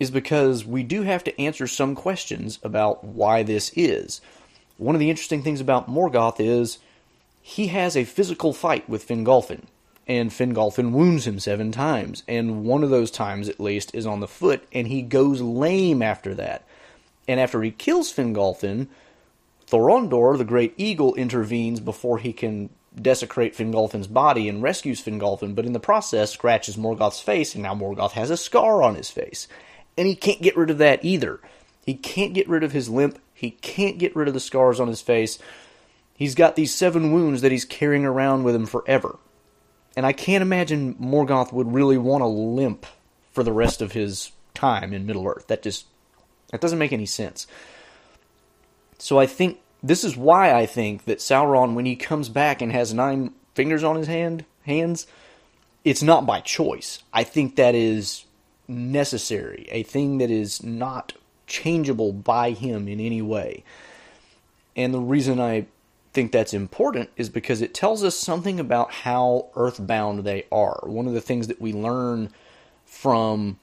is 0.00 0.10
because 0.10 0.64
we 0.64 0.82
do 0.82 1.02
have 1.02 1.22
to 1.24 1.40
answer 1.40 1.66
some 1.66 1.94
questions 1.94 2.58
about 2.62 3.04
why 3.04 3.42
this 3.42 3.70
is. 3.76 4.20
One 4.78 4.96
of 4.96 5.00
the 5.00 5.10
interesting 5.10 5.42
things 5.42 5.60
about 5.60 5.88
Morgoth 5.88 6.40
is 6.40 6.78
he 7.42 7.68
has 7.68 7.96
a 7.96 8.04
physical 8.04 8.52
fight 8.52 8.88
with 8.88 9.06
Fingolfin, 9.06 9.64
and 10.06 10.30
Fingolfin 10.30 10.92
wounds 10.92 11.26
him 11.26 11.38
seven 11.38 11.70
times, 11.70 12.22
and 12.26 12.64
one 12.64 12.82
of 12.82 12.90
those 12.90 13.10
times 13.10 13.48
at 13.48 13.60
least 13.60 13.94
is 13.94 14.06
on 14.06 14.20
the 14.20 14.28
foot, 14.28 14.66
and 14.72 14.88
he 14.88 15.02
goes 15.02 15.40
lame 15.40 16.02
after 16.02 16.34
that. 16.34 16.66
And 17.28 17.38
after 17.38 17.62
he 17.62 17.70
kills 17.70 18.12
Fingolfin, 18.12 18.88
Thorondor, 19.66 20.36
the 20.36 20.44
great 20.44 20.74
eagle, 20.76 21.14
intervenes 21.14 21.80
before 21.80 22.18
he 22.18 22.32
can 22.32 22.70
desecrate 23.00 23.56
Fingolfin's 23.56 24.06
body 24.06 24.48
and 24.48 24.62
rescues 24.62 25.02
Fingolfin, 25.02 25.54
but 25.54 25.64
in 25.64 25.72
the 25.72 25.80
process 25.80 26.32
scratches 26.32 26.76
Morgoth's 26.76 27.20
face, 27.20 27.54
and 27.54 27.62
now 27.62 27.74
Morgoth 27.74 28.12
has 28.12 28.30
a 28.30 28.36
scar 28.36 28.82
on 28.82 28.96
his 28.96 29.10
face. 29.10 29.48
And 29.96 30.06
he 30.06 30.14
can't 30.14 30.42
get 30.42 30.56
rid 30.56 30.70
of 30.70 30.78
that 30.78 31.04
either. 31.04 31.40
He 31.84 31.94
can't 31.94 32.34
get 32.34 32.48
rid 32.48 32.64
of 32.64 32.72
his 32.72 32.88
limp. 32.88 33.18
He 33.34 33.50
can't 33.50 33.98
get 33.98 34.14
rid 34.14 34.28
of 34.28 34.34
the 34.34 34.40
scars 34.40 34.80
on 34.80 34.88
his 34.88 35.00
face. 35.00 35.38
He's 36.14 36.34
got 36.34 36.56
these 36.56 36.74
seven 36.74 37.12
wounds 37.12 37.40
that 37.40 37.52
he's 37.52 37.64
carrying 37.64 38.04
around 38.04 38.44
with 38.44 38.54
him 38.54 38.66
forever. 38.66 39.18
And 39.96 40.06
I 40.06 40.12
can't 40.12 40.42
imagine 40.42 40.94
Morgoth 40.94 41.52
would 41.52 41.72
really 41.72 41.98
want 41.98 42.22
to 42.22 42.26
limp 42.26 42.86
for 43.32 43.42
the 43.42 43.52
rest 43.52 43.82
of 43.82 43.92
his 43.92 44.32
time 44.54 44.92
in 44.92 45.06
Middle 45.06 45.26
Earth. 45.26 45.46
That 45.48 45.62
just 45.62 45.86
that 46.50 46.60
doesn't 46.60 46.78
make 46.78 46.92
any 46.92 47.06
sense. 47.06 47.46
So 48.98 49.18
I 49.18 49.26
think 49.26 49.58
this 49.82 50.04
is 50.04 50.16
why 50.16 50.54
I 50.54 50.66
think 50.66 51.04
that 51.06 51.18
Sauron, 51.18 51.74
when 51.74 51.86
he 51.86 51.96
comes 51.96 52.28
back 52.28 52.62
and 52.62 52.70
has 52.72 52.94
nine 52.94 53.32
fingers 53.54 53.82
on 53.82 53.96
his 53.96 54.06
hand 54.06 54.44
hands, 54.64 55.06
it's 55.84 56.02
not 56.02 56.26
by 56.26 56.40
choice. 56.40 57.02
I 57.12 57.24
think 57.24 57.56
that 57.56 57.74
is 57.74 58.24
necessary, 58.68 59.66
a 59.70 59.82
thing 59.82 60.18
that 60.18 60.30
is 60.30 60.62
not 60.62 61.14
changeable 61.46 62.12
by 62.12 62.52
him 62.52 62.86
in 62.86 63.00
any 63.00 63.20
way. 63.20 63.64
And 64.76 64.94
the 64.94 65.00
reason 65.00 65.40
I 65.40 65.66
think 66.12 66.32
that's 66.32 66.52
important 66.54 67.10
is 67.16 67.28
because 67.28 67.62
it 67.62 67.74
tells 67.74 68.04
us 68.04 68.16
something 68.16 68.60
about 68.60 68.92
how 68.92 69.48
earthbound 69.56 70.20
they 70.24 70.46
are. 70.52 70.80
One 70.84 71.06
of 71.06 71.14
the 71.14 71.20
things 71.20 71.48
that 71.48 71.60
we 71.60 71.72
learn 71.72 72.30
from 72.84 73.58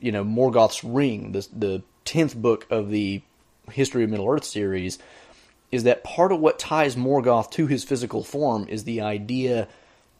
you 0.00 0.12
know 0.12 0.24
Morgoth's 0.24 0.84
ring, 0.84 1.32
the 1.32 1.46
the 1.52 1.82
10th 2.04 2.36
book 2.36 2.66
of 2.70 2.90
the 2.90 3.22
History 3.70 4.02
of 4.04 4.10
Middle 4.10 4.28
Earth 4.28 4.44
series, 4.44 4.98
is 5.70 5.84
that 5.84 6.04
part 6.04 6.32
of 6.32 6.40
what 6.40 6.58
ties 6.58 6.96
Morgoth 6.96 7.50
to 7.52 7.66
his 7.66 7.84
physical 7.84 8.24
form 8.24 8.66
is 8.68 8.84
the 8.84 9.00
idea 9.00 9.68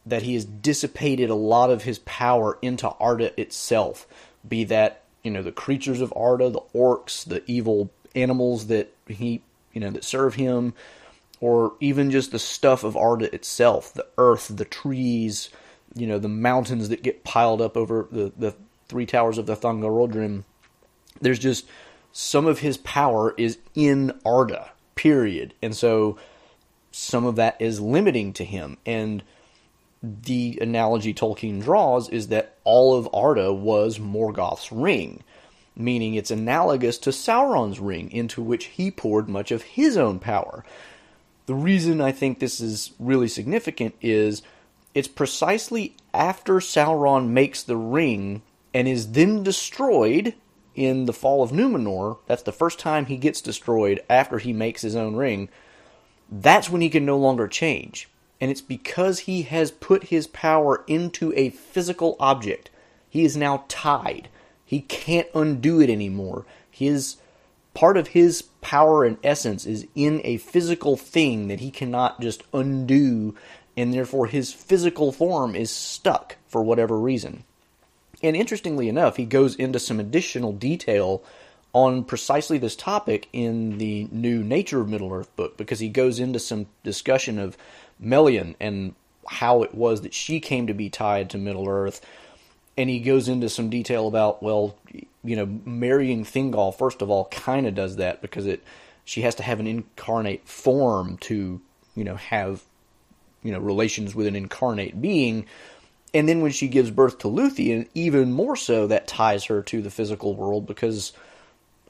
that 0.05 0.21
he 0.21 0.35
has 0.35 0.45
dissipated 0.45 1.29
a 1.29 1.35
lot 1.35 1.69
of 1.69 1.83
his 1.83 1.99
power 1.99 2.57
into 2.61 2.87
Arda 2.87 3.39
itself, 3.39 4.07
be 4.47 4.63
that 4.65 5.03
you 5.23 5.31
know 5.31 5.41
the 5.41 5.51
creatures 5.51 6.01
of 6.01 6.13
Arda, 6.15 6.49
the 6.49 6.61
orcs, 6.73 7.25
the 7.25 7.43
evil 7.45 7.89
animals 8.15 8.67
that 8.67 8.93
he 9.07 9.41
you 9.73 9.81
know 9.81 9.91
that 9.91 10.03
serve 10.03 10.35
him, 10.35 10.73
or 11.41 11.73
even 11.79 12.11
just 12.11 12.31
the 12.31 12.39
stuff 12.39 12.83
of 12.83 12.97
Arda 12.97 13.33
itself, 13.33 13.93
the 13.93 14.07
earth, 14.17 14.51
the 14.55 14.65
trees, 14.65 15.49
you 15.95 16.07
know, 16.07 16.19
the 16.19 16.27
mountains 16.27 16.89
that 16.89 17.03
get 17.03 17.23
piled 17.23 17.61
up 17.61 17.77
over 17.77 18.07
the 18.11 18.31
the 18.37 18.55
three 18.87 19.05
towers 19.05 19.37
of 19.37 19.45
the 19.45 19.55
Thangorodrim. 19.55 20.43
There's 21.21 21.39
just 21.39 21.65
some 22.11 22.45
of 22.47 22.59
his 22.59 22.77
power 22.77 23.33
is 23.37 23.59
in 23.75 24.19
Arda, 24.25 24.71
period. 24.95 25.53
And 25.61 25.75
so 25.75 26.17
some 26.91 27.25
of 27.25 27.35
that 27.35 27.61
is 27.61 27.79
limiting 27.79 28.33
to 28.33 28.43
him. 28.43 28.77
And 28.85 29.23
the 30.01 30.57
analogy 30.61 31.13
Tolkien 31.13 31.61
draws 31.61 32.09
is 32.09 32.29
that 32.29 32.57
all 32.63 32.95
of 32.95 33.09
Arda 33.13 33.53
was 33.53 33.99
Morgoth's 33.99 34.71
ring, 34.71 35.23
meaning 35.75 36.15
it's 36.15 36.31
analogous 36.31 36.97
to 36.99 37.11
Sauron's 37.11 37.79
ring, 37.79 38.11
into 38.11 38.41
which 38.41 38.65
he 38.65 38.91
poured 38.91 39.29
much 39.29 39.51
of 39.51 39.61
his 39.63 39.97
own 39.97 40.19
power. 40.19 40.63
The 41.49 41.55
reason 41.55 41.99
I 41.99 42.11
think 42.11 42.37
this 42.37 42.61
is 42.61 42.91
really 42.99 43.27
significant 43.27 43.95
is 44.01 44.43
it's 44.93 45.07
precisely 45.07 45.95
after 46.13 46.57
Sauron 46.59 47.29
makes 47.29 47.63
the 47.63 47.75
ring 47.75 48.43
and 48.71 48.87
is 48.87 49.13
then 49.13 49.41
destroyed 49.41 50.35
in 50.75 51.05
the 51.05 51.11
fall 51.11 51.41
of 51.41 51.49
Numenor, 51.49 52.19
that's 52.27 52.43
the 52.43 52.51
first 52.51 52.77
time 52.77 53.07
he 53.07 53.17
gets 53.17 53.41
destroyed 53.41 53.99
after 54.11 54.37
he 54.37 54.53
makes 54.53 54.83
his 54.83 54.95
own 54.95 55.15
ring, 55.15 55.49
that's 56.31 56.69
when 56.69 56.81
he 56.81 56.89
can 56.91 57.03
no 57.03 57.17
longer 57.17 57.47
change. 57.47 58.07
And 58.39 58.51
it's 58.51 58.61
because 58.61 59.21
he 59.21 59.41
has 59.41 59.71
put 59.71 60.03
his 60.03 60.27
power 60.27 60.83
into 60.85 61.33
a 61.35 61.49
physical 61.49 62.15
object. 62.19 62.69
He 63.09 63.25
is 63.25 63.35
now 63.35 63.63
tied. 63.67 64.29
He 64.63 64.81
can't 64.81 65.29
undo 65.33 65.81
it 65.81 65.89
anymore. 65.89 66.45
His 66.69 67.15
part 67.79 67.95
of 67.95 68.07
his 68.07 68.41
power 68.59 69.05
and 69.05 69.17
essence 69.23 69.65
is 69.65 69.87
in 69.95 70.19
a 70.25 70.35
physical 70.35 70.97
thing 70.97 71.47
that 71.47 71.61
he 71.61 71.71
cannot 71.71 72.19
just 72.19 72.43
undo, 72.51 73.33
and 73.77 73.93
therefore 73.93 74.27
his 74.27 74.51
physical 74.51 75.13
form 75.13 75.55
is 75.55 75.71
stuck 75.71 76.35
for 76.45 76.61
whatever 76.61 76.99
reason. 76.99 77.45
And 78.21 78.35
interestingly 78.35 78.89
enough, 78.89 79.15
he 79.15 79.23
goes 79.23 79.55
into 79.55 79.79
some 79.79 79.97
additional 79.97 80.51
detail 80.51 81.23
on 81.71 82.03
precisely 82.03 82.57
this 82.57 82.75
topic 82.75 83.29
in 83.31 83.77
the 83.77 84.09
new 84.11 84.43
Nature 84.43 84.81
of 84.81 84.89
Middle 84.89 85.13
Earth 85.13 85.33
book 85.37 85.55
because 85.55 85.79
he 85.79 85.87
goes 85.87 86.19
into 86.19 86.37
some 86.37 86.65
discussion 86.83 87.39
of 87.39 87.55
Melian 87.97 88.57
and 88.59 88.93
how 89.25 89.63
it 89.63 89.73
was 89.73 90.01
that 90.01 90.13
she 90.13 90.41
came 90.41 90.67
to 90.67 90.73
be 90.73 90.89
tied 90.89 91.29
to 91.29 91.37
Middle 91.37 91.69
Earth. 91.69 92.01
And 92.79 92.89
he 92.89 92.99
goes 92.99 93.27
into 93.27 93.49
some 93.49 93.69
detail 93.69 94.07
about, 94.07 94.41
well, 94.41 94.75
you 95.23 95.35
know, 95.35 95.45
marrying 95.65 96.23
Thingol, 96.23 96.75
first 96.75 97.01
of 97.01 97.09
all, 97.09 97.25
kind 97.25 97.67
of 97.67 97.75
does 97.75 97.97
that 97.97 98.21
because 98.21 98.47
it 98.47 98.63
she 99.05 99.21
has 99.21 99.35
to 99.35 99.43
have 99.43 99.59
an 99.59 99.67
incarnate 99.67 100.47
form 100.47 101.17
to, 101.17 101.61
you 101.95 102.03
know, 102.03 102.15
have, 102.15 102.63
you 103.43 103.51
know, 103.51 103.59
relations 103.59 104.15
with 104.15 104.27
an 104.27 104.35
incarnate 104.35 105.01
being 105.01 105.45
and 106.13 106.27
then 106.27 106.41
when 106.41 106.51
she 106.51 106.67
gives 106.67 106.89
birth 106.91 107.19
to 107.19 107.27
Luthien, 107.27 107.87
even 107.93 108.31
more 108.31 108.55
so, 108.55 108.87
that 108.87 109.07
ties 109.07 109.45
her 109.45 109.61
to 109.63 109.81
the 109.81 109.91
physical 109.91 110.35
world 110.35 110.65
because, 110.65 111.13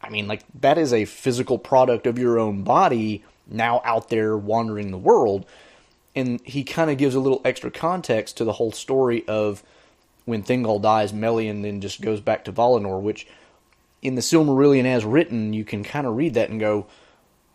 I 0.01 0.09
mean, 0.09 0.27
like, 0.27 0.43
that 0.59 0.77
is 0.77 0.91
a 0.91 1.05
physical 1.05 1.57
product 1.57 2.05
of 2.05 2.19
your 2.19 2.37
own 2.37 2.63
body 2.63 3.23
now 3.47 3.81
out 3.85 4.09
there 4.09 4.37
wandering 4.37 4.91
the 4.91 4.97
world. 4.97 5.45
And 6.15 6.41
he 6.43 6.63
kind 6.63 6.91
of 6.91 6.97
gives 6.97 7.15
a 7.15 7.19
little 7.19 7.41
extra 7.45 7.71
context 7.71 8.37
to 8.37 8.43
the 8.43 8.53
whole 8.53 8.71
story 8.71 9.25
of 9.27 9.63
when 10.29 10.43
Thingol 10.43 10.81
dies, 10.81 11.11
Melian 11.11 11.61
then 11.61 11.81
just 11.81 12.01
goes 12.01 12.21
back 12.21 12.45
to 12.45 12.51
Valinor, 12.51 13.01
which 13.01 13.27
in 14.01 14.15
the 14.15 14.21
Silmarillion 14.21 14.85
as 14.85 15.03
written, 15.03 15.53
you 15.53 15.65
can 15.65 15.83
kind 15.83 16.07
of 16.07 16.15
read 16.15 16.35
that 16.35 16.49
and 16.49 16.59
go, 16.59 16.87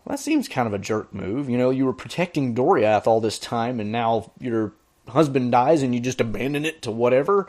well, 0.04 0.16
that 0.16 0.18
seems 0.18 0.48
kind 0.48 0.66
of 0.66 0.74
a 0.74 0.78
jerk 0.78 1.14
move. 1.14 1.48
You 1.48 1.56
know, 1.56 1.70
you 1.70 1.86
were 1.86 1.94
protecting 1.94 2.54
Doriath 2.54 3.06
all 3.06 3.20
this 3.20 3.38
time, 3.38 3.80
and 3.80 3.90
now 3.90 4.32
you're 4.38 4.72
husband 5.08 5.52
dies 5.52 5.82
and 5.82 5.94
you 5.94 6.00
just 6.00 6.20
abandon 6.20 6.64
it 6.64 6.82
to 6.82 6.90
whatever. 6.90 7.46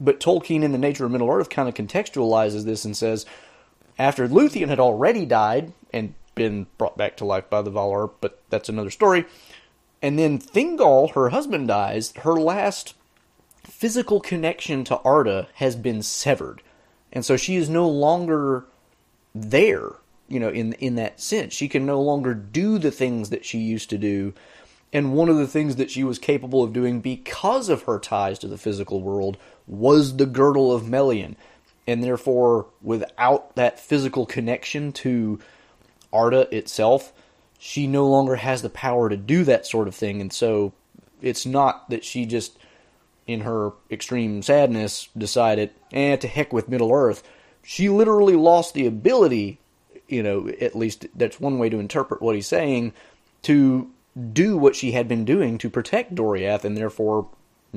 But 0.00 0.20
Tolkien 0.20 0.62
in 0.62 0.72
The 0.72 0.78
Nature 0.78 1.04
of 1.04 1.10
Middle 1.10 1.30
Earth 1.30 1.50
kind 1.50 1.68
of 1.68 1.74
contextualizes 1.74 2.64
this 2.64 2.84
and 2.84 2.96
says, 2.96 3.26
after 3.98 4.28
Luthien 4.28 4.68
had 4.68 4.80
already 4.80 5.26
died 5.26 5.72
and 5.92 6.14
been 6.34 6.66
brought 6.78 6.96
back 6.96 7.16
to 7.16 7.24
life 7.24 7.50
by 7.50 7.62
the 7.62 7.70
Valar, 7.70 8.10
but 8.20 8.40
that's 8.48 8.68
another 8.68 8.90
story. 8.90 9.24
And 10.00 10.18
then 10.18 10.38
Thingol, 10.38 11.14
her 11.14 11.30
husband, 11.30 11.66
dies. 11.68 12.12
Her 12.18 12.34
last 12.34 12.94
physical 13.68 14.20
connection 14.20 14.84
to 14.84 14.98
Arda 14.98 15.48
has 15.54 15.76
been 15.76 16.02
severed. 16.02 16.62
And 17.12 17.24
so 17.24 17.36
she 17.36 17.56
is 17.56 17.68
no 17.68 17.88
longer 17.88 18.64
there, 19.34 19.92
you 20.28 20.40
know, 20.40 20.48
in 20.48 20.72
in 20.74 20.96
that 20.96 21.20
sense. 21.20 21.54
She 21.54 21.68
can 21.68 21.86
no 21.86 22.00
longer 22.00 22.34
do 22.34 22.78
the 22.78 22.90
things 22.90 23.30
that 23.30 23.44
she 23.44 23.58
used 23.58 23.90
to 23.90 23.98
do 23.98 24.34
and 24.92 25.12
one 25.12 25.28
of 25.28 25.36
the 25.36 25.46
things 25.46 25.76
that 25.76 25.90
she 25.90 26.02
was 26.02 26.18
capable 26.18 26.62
of 26.62 26.72
doing 26.72 27.00
because 27.00 27.68
of 27.68 27.82
her 27.82 27.98
ties 27.98 28.38
to 28.40 28.48
the 28.48 28.58
physical 28.58 29.02
world 29.02 29.36
was 29.66 30.16
the 30.16 30.26
girdle 30.26 30.72
of 30.72 30.88
Melian. 30.88 31.36
And 31.86 32.02
therefore, 32.02 32.66
without 32.82 33.54
that 33.56 33.80
physical 33.80 34.26
connection 34.26 34.92
to 34.92 35.40
Arda 36.12 36.54
itself, 36.54 37.12
she 37.58 37.86
no 37.86 38.06
longer 38.08 38.36
has 38.36 38.62
the 38.62 38.70
power 38.70 39.08
to 39.08 39.16
do 39.16 39.44
that 39.44 39.66
sort 39.66 39.88
of 39.88 39.94
thing. 39.94 40.20
And 40.20 40.32
so 40.32 40.72
it's 41.20 41.44
not 41.44 41.90
that 41.90 42.04
she 42.04 42.24
just, 42.24 42.58
in 43.28 43.42
her 43.42 43.72
extreme 43.90 44.42
sadness, 44.42 45.08
decided, 45.16 45.70
eh, 45.92 46.16
to 46.16 46.26
heck 46.26 46.52
with 46.52 46.68
Middle 46.68 46.92
Earth. 46.92 47.22
She 47.62 47.90
literally 47.90 48.34
lost 48.34 48.72
the 48.72 48.86
ability, 48.86 49.60
you 50.08 50.22
know, 50.22 50.48
at 50.60 50.74
least 50.74 51.06
that's 51.14 51.38
one 51.38 51.58
way 51.58 51.68
to 51.68 51.78
interpret 51.78 52.22
what 52.22 52.34
he's 52.34 52.46
saying, 52.46 52.94
to 53.42 53.90
do 54.32 54.56
what 54.56 54.74
she 54.74 54.92
had 54.92 55.06
been 55.06 55.26
doing 55.26 55.58
to 55.58 55.68
protect 55.68 56.14
Doriath, 56.14 56.64
and 56.64 56.76
therefore, 56.76 57.28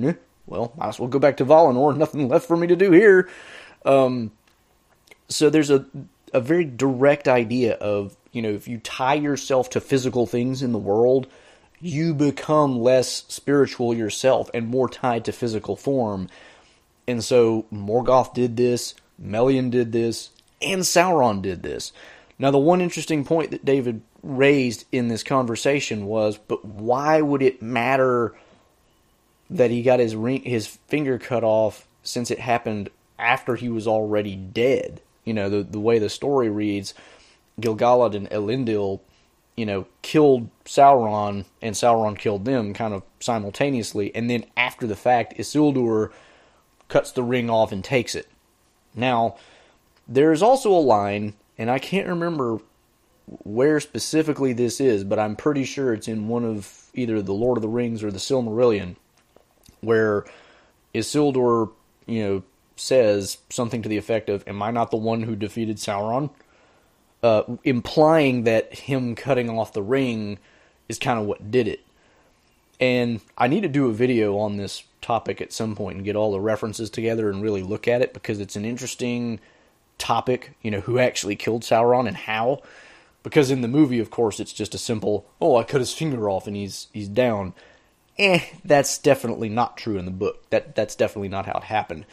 eh, 0.01 0.13
well, 0.47 0.71
might 0.77 0.87
as 0.87 0.99
well 0.99 1.09
go 1.09 1.19
back 1.19 1.37
to 1.37 1.45
Valinor. 1.45 1.95
Nothing 1.97 2.29
left 2.29 2.47
for 2.47 2.55
me 2.55 2.65
to 2.67 2.75
do 2.77 2.91
here. 2.91 3.29
Um, 3.85 4.31
so 5.27 5.49
there's 5.49 5.69
a 5.69 5.85
a 6.33 6.39
very 6.39 6.63
direct 6.63 7.27
idea 7.27 7.73
of 7.75 8.15
you 8.31 8.41
know 8.41 8.51
if 8.51 8.67
you 8.67 8.77
tie 8.77 9.15
yourself 9.15 9.69
to 9.71 9.81
physical 9.81 10.25
things 10.25 10.63
in 10.63 10.71
the 10.71 10.79
world, 10.79 11.27
you 11.81 12.13
become 12.13 12.79
less 12.79 13.25
spiritual 13.27 13.93
yourself 13.93 14.49
and 14.53 14.67
more 14.67 14.87
tied 14.87 15.25
to 15.25 15.31
physical 15.31 15.75
form. 15.75 16.29
And 17.07 17.23
so 17.23 17.65
Morgoth 17.73 18.33
did 18.33 18.55
this, 18.55 18.93
Melian 19.17 19.69
did 19.69 19.91
this, 19.91 20.29
and 20.61 20.81
Sauron 20.81 21.41
did 21.41 21.63
this. 21.63 21.91
Now, 22.37 22.51
the 22.51 22.57
one 22.57 22.81
interesting 22.81 23.25
point 23.25 23.51
that 23.51 23.65
David 23.65 24.01
raised 24.23 24.85
in 24.91 25.07
this 25.07 25.23
conversation 25.23 26.05
was, 26.05 26.37
but 26.37 26.63
why 26.63 27.21
would 27.21 27.41
it 27.41 27.61
matter 27.61 28.33
that 29.49 29.71
he 29.71 29.81
got 29.81 29.99
his 29.99 30.15
ring, 30.15 30.43
his 30.43 30.67
finger 30.67 31.17
cut 31.17 31.43
off 31.43 31.87
since 32.03 32.31
it 32.31 32.39
happened 32.39 32.89
after 33.19 33.55
he 33.55 33.69
was 33.69 33.87
already 33.87 34.35
dead? 34.35 35.01
You 35.25 35.33
know, 35.33 35.49
the 35.49 35.63
the 35.63 35.79
way 35.79 35.99
the 35.99 36.09
story 36.09 36.49
reads, 36.49 36.93
Gil-galad 37.59 38.15
and 38.15 38.29
Elendil, 38.29 39.01
you 39.61 39.67
know, 39.67 39.85
killed 40.01 40.49
Sauron 40.65 41.45
and 41.61 41.75
Sauron 41.75 42.17
killed 42.17 42.45
them 42.45 42.73
kind 42.73 42.95
of 42.95 43.03
simultaneously, 43.19 44.11
and 44.15 44.27
then 44.27 44.43
after 44.57 44.87
the 44.87 44.95
fact, 44.95 45.37
Isildur 45.37 46.11
cuts 46.87 47.11
the 47.11 47.21
ring 47.21 47.47
off 47.47 47.71
and 47.71 47.83
takes 47.83 48.15
it. 48.15 48.27
Now, 48.95 49.35
there's 50.07 50.41
also 50.41 50.71
a 50.71 50.81
line, 50.81 51.35
and 51.59 51.69
I 51.69 51.77
can't 51.77 52.07
remember 52.07 52.57
where 53.27 53.79
specifically 53.79 54.51
this 54.51 54.81
is, 54.81 55.03
but 55.03 55.19
I'm 55.19 55.35
pretty 55.35 55.63
sure 55.63 55.93
it's 55.93 56.07
in 56.07 56.27
one 56.27 56.43
of 56.43 56.87
either 56.95 57.21
the 57.21 57.31
Lord 57.31 57.59
of 57.59 57.61
the 57.61 57.69
Rings 57.69 58.03
or 58.03 58.09
the 58.09 58.17
Silmarillion, 58.17 58.95
where 59.81 60.25
Isildur, 60.95 61.69
you 62.07 62.23
know, 62.23 62.43
says 62.75 63.37
something 63.51 63.83
to 63.83 63.89
the 63.89 63.97
effect 63.97 64.27
of, 64.27 64.43
Am 64.47 64.63
I 64.63 64.71
not 64.71 64.89
the 64.89 64.97
one 64.97 65.21
who 65.21 65.35
defeated 65.35 65.77
Sauron? 65.77 66.31
Uh, 67.23 67.43
implying 67.63 68.43
that 68.45 68.73
him 68.73 69.15
cutting 69.15 69.49
off 69.49 69.73
the 69.73 69.83
ring 69.83 70.39
is 70.89 70.97
kind 70.97 71.19
of 71.19 71.25
what 71.25 71.51
did 71.51 71.67
it. 71.67 71.81
And 72.79 73.21
I 73.37 73.47
need 73.47 73.61
to 73.61 73.69
do 73.69 73.89
a 73.89 73.93
video 73.93 74.37
on 74.39 74.57
this 74.57 74.83
topic 75.01 75.39
at 75.39 75.53
some 75.53 75.75
point 75.75 75.97
and 75.97 76.05
get 76.05 76.15
all 76.15 76.31
the 76.31 76.39
references 76.39 76.89
together 76.89 77.29
and 77.29 77.43
really 77.43 77.61
look 77.61 77.87
at 77.87 78.01
it 78.01 78.13
because 78.13 78.39
it's 78.39 78.55
an 78.55 78.65
interesting 78.65 79.39
topic, 79.99 80.55
you 80.63 80.71
know, 80.71 80.81
who 80.81 80.97
actually 80.97 81.35
killed 81.35 81.61
Sauron 81.61 82.07
and 82.07 82.17
how. 82.17 82.61
Because 83.23 83.51
in 83.51 83.61
the 83.61 83.67
movie, 83.67 83.99
of 83.99 84.09
course, 84.09 84.39
it's 84.39 84.51
just 84.51 84.73
a 84.73 84.79
simple, 84.79 85.27
oh, 85.39 85.57
I 85.57 85.63
cut 85.63 85.79
his 85.79 85.93
finger 85.93 86.27
off 86.27 86.47
and 86.47 86.55
he's 86.55 86.87
he's 86.91 87.07
down. 87.07 87.53
Eh, 88.17 88.41
that's 88.65 88.97
definitely 88.97 89.47
not 89.47 89.77
true 89.77 89.97
in 89.97 90.05
the 90.05 90.11
book. 90.11 90.49
That 90.49 90.75
that's 90.75 90.95
definitely 90.95 91.29
not 91.29 91.45
how 91.45 91.53
it 91.53 91.63
happened. 91.63 92.05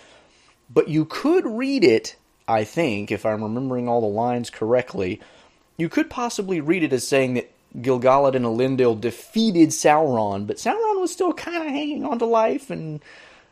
But 0.69 0.89
you 0.89 1.07
could 1.07 1.47
read 1.47 1.83
it, 1.83 2.17
I 2.49 2.65
think, 2.65 3.13
if 3.13 3.27
I'm 3.27 3.43
remembering 3.43 3.89
all 3.89 4.01
the 4.01 4.07
lines 4.07 4.49
correctly, 4.49 5.21
you 5.77 5.91
could 5.91 6.09
possibly 6.09 6.61
read 6.61 6.83
it 6.83 6.95
as 6.95 7.07
saying 7.07 7.35
that 7.35 7.53
Gil-galad 7.83 8.35
and 8.35 8.47
Elendil 8.47 8.99
defeated 8.99 9.69
Sauron, 9.69 10.47
but 10.47 10.57
Sauron 10.57 11.01
was 11.01 11.13
still 11.13 11.35
kind 11.35 11.59
of 11.59 11.65
hanging 11.65 12.05
on 12.05 12.19
to 12.19 12.25
life 12.25 12.71
and, 12.71 13.01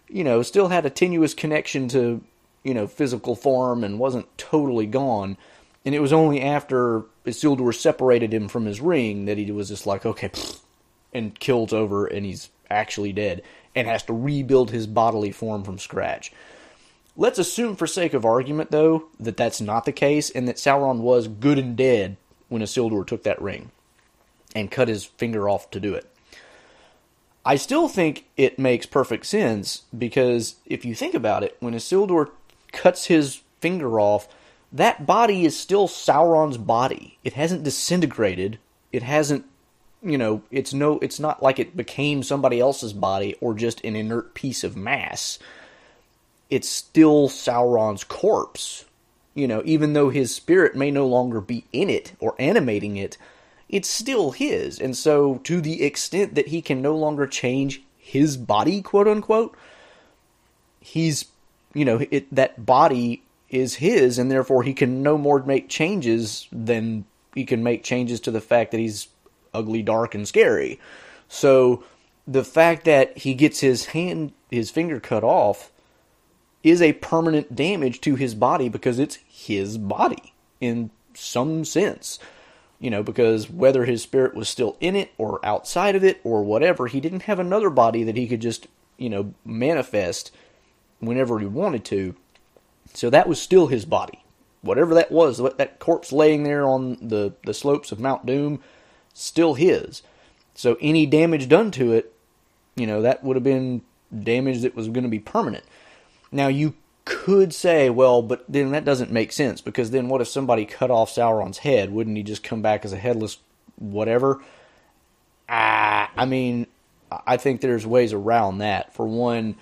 you 0.09 0.25
know, 0.25 0.43
still 0.43 0.69
had 0.69 0.87
a 0.87 0.91
tenuous 0.91 1.35
connection 1.35 1.89
to, 1.89 2.23
you 2.65 2.73
know, 2.73 2.87
physical 2.87 3.37
form 3.37 3.85
and 3.85 3.99
wasn't 3.99 4.27
totally 4.39 4.87
gone. 4.87 5.37
And 5.85 5.95
it 5.95 6.01
was 6.01 6.15
only 6.15 6.41
after 6.41 7.05
Isildur 7.27 7.75
separated 7.75 8.33
him 8.33 8.49
from 8.49 8.65
his 8.65 8.81
ring 8.81 9.27
that 9.27 9.39
he 9.39 9.53
was 9.53 9.69
just 9.69 9.87
like, 9.87 10.07
okay, 10.07 10.31
and 11.13 11.39
kills 11.39 11.73
over 11.73 12.07
and 12.07 12.25
he's 12.25 12.49
actually 12.71 13.13
dead 13.13 13.43
and 13.75 13.87
has 13.87 14.03
to 14.05 14.13
rebuild 14.13 14.71
his 14.71 14.87
bodily 14.87 15.31
form 15.31 15.63
from 15.63 15.79
scratch. 15.79 16.33
Let's 17.19 17.39
assume, 17.39 17.77
for 17.77 17.87
sake 17.87 18.13
of 18.13 18.27
argument, 18.27 18.71
though, 18.71 19.09
that 19.19 19.37
that's 19.37 19.61
not 19.61 19.87
the 19.87 19.93
case 19.93 20.29
and 20.29 20.47
that 20.49 20.57
Sauron 20.57 21.01
was 21.01 21.29
good 21.29 21.59
and 21.59 21.77
dead 21.77 22.19
when 22.49 22.63
Isildur 22.63 23.07
took 23.07 23.23
that 23.23 23.41
ring 23.41 23.71
and 24.55 24.71
cut 24.71 24.89
his 24.89 25.05
finger 25.05 25.49
off 25.49 25.71
to 25.71 25.81
do 25.81 25.95
it. 25.95 26.07
I 27.45 27.57
still 27.57 27.89
think 27.89 28.27
it 28.37 28.59
makes 28.59 28.87
perfect 28.87 29.25
sense 29.25 29.83
because 29.97 30.57
if 30.67 30.85
you 30.85 30.95
think 30.95 31.15
about 31.15 31.43
it, 31.43 31.57
when 31.61 31.75
Isildur 31.75 32.31
cuts 32.73 33.07
his 33.07 33.41
finger 33.61 33.99
off, 34.01 34.29
that 34.73 35.07
body 35.07 35.45
is 35.45 35.59
still 35.59 35.89
Sauron's 35.89 36.59
body. 36.59 37.19
It 37.25 37.35
hasn't 37.35 37.63
disintegrated. 37.63 38.59
It 38.93 39.03
hasn't, 39.03 39.45
you 40.03 40.19
know, 40.19 40.43
it's 40.51 40.75
no 40.75 40.99
it's 40.99 41.21
not 41.21 41.43
like 41.43 41.59
it 41.59 41.77
became 41.77 42.23
somebody 42.23 42.61
else's 42.61 42.93
body 42.93 43.37
or 43.41 43.55
just 43.55 43.83
an 43.85 43.95
inert 43.95 44.35
piece 44.35 44.65
of 44.65 44.77
mass 44.77 45.39
it's 46.51 46.69
still 46.69 47.29
Sauron's 47.29 48.05
corpse. 48.05 48.85
You 49.35 49.47
know, 49.47 49.63
even 49.65 49.93
though 49.93 50.09
his 50.09 50.35
spirit 50.35 50.75
may 50.75 50.91
no 50.91 51.07
longer 51.07 51.41
be 51.41 51.65
in 51.73 51.91
it 51.91 52.13
or 52.21 52.35
animating 52.39 52.97
it, 52.97 53.19
it's 53.69 53.89
still 53.89 54.31
his. 54.31 54.81
And 54.81 54.97
so, 54.97 55.37
to 55.45 55.61
the 55.61 55.83
extent 55.83 56.35
that 56.37 56.49
he 56.49 56.63
can 56.63 56.81
no 56.81 56.97
longer 56.97 57.27
change 57.27 57.83
his 57.99 58.37
body, 58.37 58.81
quote 58.81 59.09
unquote, 59.09 59.57
he's, 60.81 61.27
you 61.75 61.85
know, 61.85 62.07
it, 62.11 62.35
that 62.35 62.65
body 62.65 63.23
is 63.51 63.75
his, 63.75 64.19
and 64.19 64.31
therefore 64.31 64.63
he 64.63 64.73
can 64.73 65.03
no 65.03 65.19
more 65.19 65.43
make 65.43 65.69
changes 65.69 66.49
than 66.51 67.05
he 67.35 67.45
can 67.45 67.63
make 67.63 67.85
changes 67.85 68.21
to 68.21 68.31
the 68.31 68.41
fact 68.41 68.71
that 68.71 68.81
he's 68.81 69.09
ugly, 69.53 69.83
dark, 69.83 70.15
and 70.15 70.27
scary. 70.27 70.81
So, 71.29 71.85
the 72.27 72.45
fact 72.45 72.85
that 72.85 73.19
he 73.19 73.35
gets 73.35 73.61
his 73.61 73.87
hand, 73.87 74.33
his 74.51 74.71
finger 74.71 74.99
cut 75.01 75.25
off, 75.25 75.71
is 76.63 76.83
a 76.83 76.95
permanent 76.95 77.55
damage 77.55 78.01
to 78.03 78.17
his 78.17 78.35
body 78.35 78.69
because 78.69 78.99
it's 78.99 79.19
his 79.27 79.79
body 79.79 80.35
in 80.61 80.91
some 81.15 81.65
sense. 81.65 82.19
You 82.79 82.91
know, 82.91 83.03
because 83.03 83.49
whether 83.49 83.87
his 83.87 84.03
spirit 84.03 84.35
was 84.35 84.49
still 84.49 84.77
in 84.81 84.97
it 84.97 85.11
or 85.17 85.45
outside 85.45 85.97
of 85.97 86.05
it 86.05 86.21
or 86.25 86.43
whatever, 86.43 86.89
he 86.89 87.01
didn't 87.01 87.23
have 87.23 87.39
another 87.39 87.71
body 87.71 88.03
that 88.03 88.17
he 88.17 88.29
could 88.29 88.43
just, 88.43 88.67
you 88.99 89.09
know, 89.09 89.33
manifest 89.45 90.31
whenever 91.01 91.39
he 91.39 91.47
wanted 91.47 91.85
to. 91.87 92.15
So 92.93 93.09
that 93.11 93.29
was 93.29 93.41
still 93.41 93.69
his 93.69 93.87
body. 93.87 94.23
Whatever 94.61 94.95
that 94.95 95.11
was, 95.11 95.39
that 95.39 95.79
corpse 95.79 96.13
laying 96.13 96.43
there 96.43 96.67
on 96.67 96.99
the, 97.01 97.33
the 97.45 97.55
slopes 97.55 97.93
of 97.93 98.01
Mount 98.01 98.27
Doom, 98.27 98.61
still 99.15 99.55
his. 99.55 100.03
So 100.55 100.77
any 100.81 101.07
damage 101.07 101.49
done 101.49 101.71
to 101.73 101.93
it, 101.93 102.13
you 102.75 102.87
know, 102.87 103.03
that 103.03 103.25
would 103.25 103.37
have 103.37 103.45
been 103.45 103.83
damage 104.23 104.63
that 104.63 104.75
was 104.75 104.89
going 104.89 105.05
to 105.05 105.11
be 105.11 105.19
permanent. 105.19 105.65
Now 106.33 106.49
you 106.49 106.75
could 107.05 107.55
say, 107.55 107.89
well, 107.89 108.21
but 108.21 108.45
then 108.49 108.73
that 108.73 108.85
doesn't 108.85 109.13
make 109.13 109.33
sense 109.33 109.61
because 109.61 109.91
then 109.91 110.09
what 110.09 110.21
if 110.21 110.29
somebody 110.29 110.67
cut 110.67 110.91
off 110.91 111.15
Sauron's 111.15 111.59
head? 111.59 111.93
Wouldn't 111.93 112.17
he 112.17 112.23
just 112.23 112.43
come 112.43 112.63
back 112.63 112.85
as 112.85 112.93
a 112.93 112.99
headless 112.99 113.39
whatever? 113.77 114.43
Ah, 115.49 116.11
I 116.17 116.25
mean, 116.25 116.67
I 117.27 117.37
think 117.37 117.61
there's 117.61 117.87
ways 117.87 118.13
around 118.13 118.59
that. 118.59 118.93
For 118.93 119.07
one, 119.07 119.57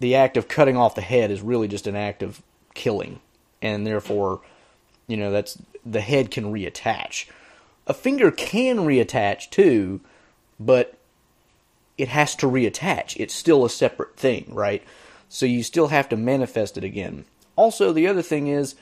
the 0.00 0.14
act 0.14 0.36
of 0.36 0.48
cutting 0.48 0.76
off 0.76 0.94
the 0.94 1.02
head 1.02 1.30
is 1.30 1.42
really 1.42 1.68
just 1.68 1.86
an 1.86 1.96
act 1.96 2.22
of 2.22 2.42
killing, 2.74 3.20
and 3.60 3.86
therefore, 3.86 4.40
you 5.06 5.16
know, 5.16 5.30
that's 5.30 5.58
the 5.84 6.00
head 6.00 6.30
can 6.30 6.52
reattach. 6.52 7.26
A 7.86 7.94
finger 7.94 8.30
can 8.30 8.78
reattach 8.78 9.50
too, 9.50 10.00
but 10.58 10.98
it 11.98 12.08
has 12.08 12.34
to 12.36 12.46
reattach. 12.46 13.16
It's 13.18 13.34
still 13.34 13.64
a 13.64 13.70
separate 13.70 14.16
thing, 14.16 14.46
right? 14.48 14.82
So 15.28 15.46
you 15.46 15.62
still 15.62 15.88
have 15.88 16.08
to 16.08 16.16
manifest 16.16 16.78
it 16.78 16.84
again. 16.84 17.24
Also, 17.56 17.92
the 17.92 18.06
other 18.06 18.22
thing 18.22 18.46
is, 18.46 18.74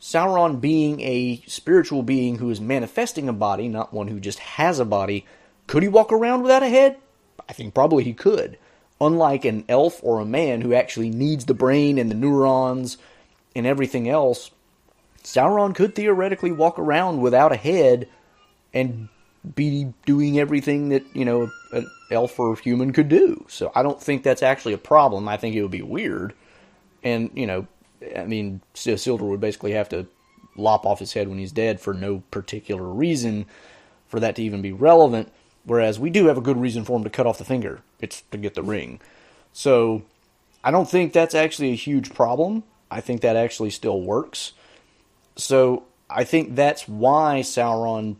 Sauron 0.00 0.60
being 0.60 1.00
a 1.00 1.42
spiritual 1.46 2.02
being 2.02 2.38
who 2.38 2.50
is 2.50 2.60
manifesting 2.60 3.28
a 3.28 3.32
body, 3.32 3.68
not 3.68 3.92
one 3.92 4.08
who 4.08 4.20
just 4.20 4.38
has 4.38 4.78
a 4.78 4.84
body, 4.84 5.26
could 5.66 5.82
he 5.82 5.88
walk 5.88 6.12
around 6.12 6.42
without 6.42 6.62
a 6.62 6.68
head? 6.68 6.98
I 7.48 7.52
think 7.52 7.74
probably 7.74 8.04
he 8.04 8.14
could. 8.14 8.58
Unlike 9.00 9.44
an 9.44 9.64
elf 9.68 10.00
or 10.02 10.20
a 10.20 10.24
man 10.24 10.60
who 10.60 10.74
actually 10.74 11.10
needs 11.10 11.44
the 11.44 11.54
brain 11.54 11.98
and 11.98 12.10
the 12.10 12.14
neurons 12.14 12.98
and 13.54 13.66
everything 13.66 14.08
else, 14.08 14.50
Sauron 15.22 15.74
could 15.74 15.94
theoretically 15.94 16.52
walk 16.52 16.78
around 16.78 17.20
without 17.20 17.52
a 17.52 17.56
head 17.56 18.08
and 18.72 19.08
be 19.54 19.92
doing 20.06 20.38
everything 20.38 20.90
that, 20.90 21.04
you 21.14 21.24
know, 21.24 21.50
an 21.72 21.90
elf 22.10 22.38
or 22.38 22.56
human 22.56 22.92
could 22.92 23.08
do. 23.08 23.44
So 23.48 23.72
I 23.74 23.82
don't 23.82 24.00
think 24.00 24.22
that's 24.22 24.42
actually 24.42 24.74
a 24.74 24.78
problem. 24.78 25.28
I 25.28 25.36
think 25.36 25.54
it 25.54 25.62
would 25.62 25.70
be 25.70 25.82
weird. 25.82 26.34
And, 27.02 27.30
you 27.34 27.46
know, 27.46 27.66
I 28.16 28.24
mean, 28.24 28.60
Isildur 28.74 29.22
would 29.22 29.40
basically 29.40 29.72
have 29.72 29.88
to 29.90 30.06
lop 30.56 30.84
off 30.84 30.98
his 30.98 31.12
head 31.12 31.28
when 31.28 31.38
he's 31.38 31.52
dead 31.52 31.80
for 31.80 31.94
no 31.94 32.22
particular 32.30 32.84
reason 32.84 33.46
for 34.08 34.20
that 34.20 34.36
to 34.36 34.42
even 34.42 34.62
be 34.62 34.72
relevant. 34.72 35.32
Whereas 35.64 35.98
we 35.98 36.10
do 36.10 36.26
have 36.26 36.38
a 36.38 36.42
good 36.42 36.56
reason 36.56 36.84
for 36.84 36.96
him 36.96 37.04
to 37.04 37.10
cut 37.10 37.26
off 37.26 37.38
the 37.38 37.44
finger. 37.44 37.82
It's 38.00 38.22
to 38.30 38.38
get 38.38 38.54
the 38.54 38.62
ring. 38.62 39.00
So 39.52 40.02
I 40.64 40.70
don't 40.70 40.88
think 40.88 41.12
that's 41.12 41.34
actually 41.34 41.72
a 41.72 41.76
huge 41.76 42.14
problem. 42.14 42.64
I 42.90 43.00
think 43.00 43.20
that 43.20 43.36
actually 43.36 43.70
still 43.70 44.00
works. 44.00 44.52
So 45.36 45.84
I 46.08 46.24
think 46.24 46.54
that's 46.54 46.88
why 46.88 47.40
Sauron 47.42 48.16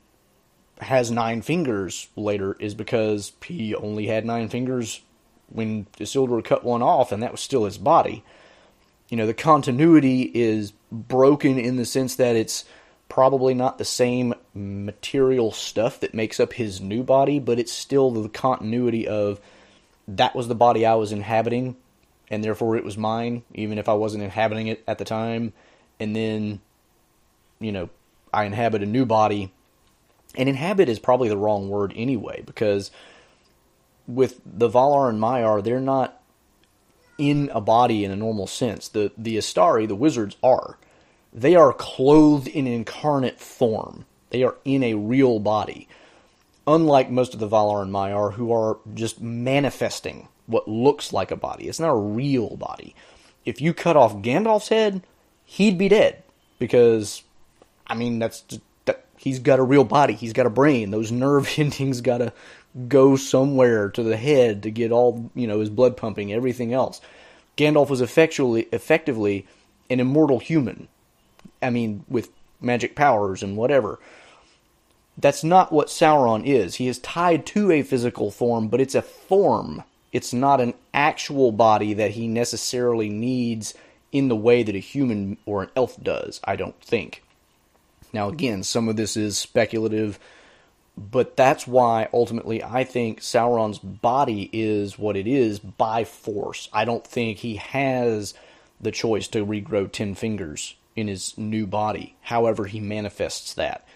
has 0.81 1.11
nine 1.11 1.43
fingers 1.43 2.09
later 2.17 2.57
is 2.59 2.75
because 2.75 3.33
he 3.45 3.75
only 3.75 4.07
had 4.07 4.25
nine 4.25 4.49
fingers 4.49 5.01
when 5.51 5.87
Isildur 5.99 6.45
cut 6.45 6.65
one 6.65 6.83
off, 6.83 7.13
and 7.13 7.23
that 7.23 7.33
was 7.33 7.41
still 7.41 7.65
his 7.65 7.79
body. 7.79 8.23
You 9.09 9.17
know, 9.17 9.27
the 9.27 9.35
continuity 9.35 10.23
is 10.23 10.73
broken 10.93 11.59
in 11.59 11.77
the 11.77 11.85
sense 11.85 12.17
that 12.17 12.37
it's 12.37 12.65
probably 13.09 13.55
not 13.55 13.79
the 13.79 13.85
same 13.85 14.35
material 14.55 15.51
stuff 15.51 16.01
that 16.01 16.15
makes 16.15 16.39
up 16.39 16.53
his 16.53 16.81
new 16.81 17.03
body, 17.03 17.39
but 17.39 17.59
it's 17.59 17.73
still 17.73 18.11
the 18.11 18.29
continuity 18.29 19.09
of 19.09 19.41
that 20.07 20.35
was 20.35 20.49
the 20.49 20.55
body 20.55 20.85
I 20.85 20.95
was 20.95 21.13
inhabiting, 21.13 21.77
and 22.31 22.45
therefore 22.45 22.77
it 22.77 22.85
was 22.85 22.99
mine, 22.99 23.43
even 23.55 23.79
if 23.79 23.89
I 23.89 23.95
wasn't 23.95 24.25
inhabiting 24.25 24.67
it 24.69 24.85
at 24.87 24.99
the 24.99 25.05
time. 25.05 25.55
And 25.99 26.15
then, 26.15 26.61
you 27.59 27.73
know, 27.73 27.89
I 28.33 28.45
inhabit 28.45 28.83
a 28.83 28.87
new 28.87 29.07
body 29.07 29.53
and 30.39 30.49
inhabit 30.49 30.89
is 30.89 30.99
probably 30.99 31.29
the 31.29 31.37
wrong 31.37 31.69
word 31.69 31.93
anyway, 31.95 32.43
because 32.47 32.91
with 34.07 34.41
the 34.47 34.71
Valar 34.71 35.11
and 35.11 35.21
Maiar, 35.21 35.63
they're 35.63 35.81
not 35.81 36.23
in 37.19 37.51
a 37.53 37.61
body 37.61 38.05
in 38.05 38.11
a 38.11 38.17
normal 38.17 38.47
sense. 38.47 38.89
The 38.89 39.13
the 39.19 39.37
Istari, 39.37 39.87
the 39.87 39.95
wizards, 39.95 40.37
are. 40.43 40.79
They 41.33 41.55
are 41.57 41.73
clothed 41.75 42.49
in 42.49 42.67
incarnate 42.67 43.39
form. 43.39 44.07
They 44.31 44.43
are 44.45 44.57
in 44.65 44.83
a 44.83 44.95
real 44.95 45.41
body. 45.41 45.89
Unlike 46.67 47.11
most 47.11 47.35
of 47.35 47.41
the 47.41 47.49
Valar 47.49 47.83
and 47.83 47.93
Maiar, 47.93 48.35
who 48.35 48.53
are 48.53 48.79
just 48.95 49.21
manifesting 49.21 50.29
what 50.47 50.69
looks 50.69 51.13
like 51.13 51.31
a 51.31 51.37
body. 51.37 51.69
It's 51.69 51.81
not 51.81 51.91
a 51.91 51.97
real 51.97 52.57
body. 52.57 52.95
If 53.45 53.61
you 53.61 53.75
cut 53.75 53.97
off 53.97 54.17
Gandalf's 54.17 54.69
head, 54.69 55.03
he'd 55.45 55.77
be 55.79 55.89
dead. 55.89 56.23
Because, 56.59 57.23
I 57.87 57.95
mean, 57.95 58.19
that's 58.19 58.45
he's 59.19 59.39
got 59.39 59.59
a 59.59 59.65
real 59.65 59.85
body. 59.85 60.15
He's 60.15 60.33
got 60.33 60.47
a 60.47 60.51
brain. 60.51 60.91
Those 60.91 61.13
nerve 61.13 61.53
endings 61.57 62.01
gotta 62.01 62.33
go 62.89 63.17
somewhere 63.17 63.89
to 63.91 64.03
the 64.03 64.17
head 64.17 64.63
to 64.63 64.71
get 64.71 64.93
all, 64.93 65.31
you 65.35 65.47
know, 65.47 65.61
his 65.61 65.71
blood 65.71 65.97
pumping, 65.97 66.33
everything 66.33 66.73
else. 66.73 67.01
Gandalf 67.57 67.91
was 67.91 68.01
effectually, 68.01 68.69
effectively 68.73 69.47
an 69.91 70.01
immortal 70.01 70.39
human. 70.39 70.89
I 71.61 71.71
mean, 71.71 72.05
with 72.09 72.31
magic 72.61 72.95
powers 72.95 73.43
and 73.43 73.57
whatever. 73.57 73.99
That's 75.17 75.43
not 75.43 75.73
what 75.73 75.89
Sauron 75.89 76.47
is. 76.47 76.77
He 76.77 76.87
is 76.87 77.01
tied 77.01 77.45
to 77.47 77.73
a 77.73 77.83
physical 77.83 78.31
form, 78.31 78.69
but 78.69 78.81
it's 78.81 78.95
a 78.95 79.03
form. 79.03 79.83
It's 80.13 80.33
not 80.33 80.61
an 80.61 80.75
actual 80.95 81.51
body 81.51 81.93
that 81.95 82.13
he 82.13 82.29
necessarily 82.29 83.09
needs 83.09 83.75
in 84.13 84.29
the 84.29 84.37
way 84.37 84.63
that 84.63 84.77
a 84.77 84.81
human 84.81 85.37
or 85.45 85.63
an 85.63 85.71
elf 85.75 86.01
does, 86.03 86.41
I 86.45 86.57
don't 86.57 86.81
think. 86.81 87.23
Now, 88.13 88.29
again, 88.29 88.63
some 88.63 88.89
of 88.89 88.97
this 88.97 89.17
is 89.17 89.37
speculative, 89.37 90.19
but 90.97 91.37
that's 91.37 91.67
why 91.67 92.09
ultimately 92.13 92.63
I 92.63 92.85
think 92.85 93.21
Sauron's 93.21 93.79
body 93.79 94.49
is 94.53 94.99
what 94.99 95.17
it 95.17 95.27
is 95.27 95.59
by 95.59 96.05
force. 96.05 96.69
I 96.73 96.85
don't 96.85 97.07
think 97.07 97.39
he 97.39 97.57
has 97.57 98.35
the 98.81 98.91
choice 98.91 99.29
to 99.29 99.45
regrow 99.45 99.91
10 99.91 100.15
fingers 100.15 100.75
in 100.97 101.09
his 101.09 101.37
new 101.39 101.67
body, 101.67 102.17
however, 102.23 102.67
he 102.67 102.81
manifests 102.81 103.55
that. 103.55 103.87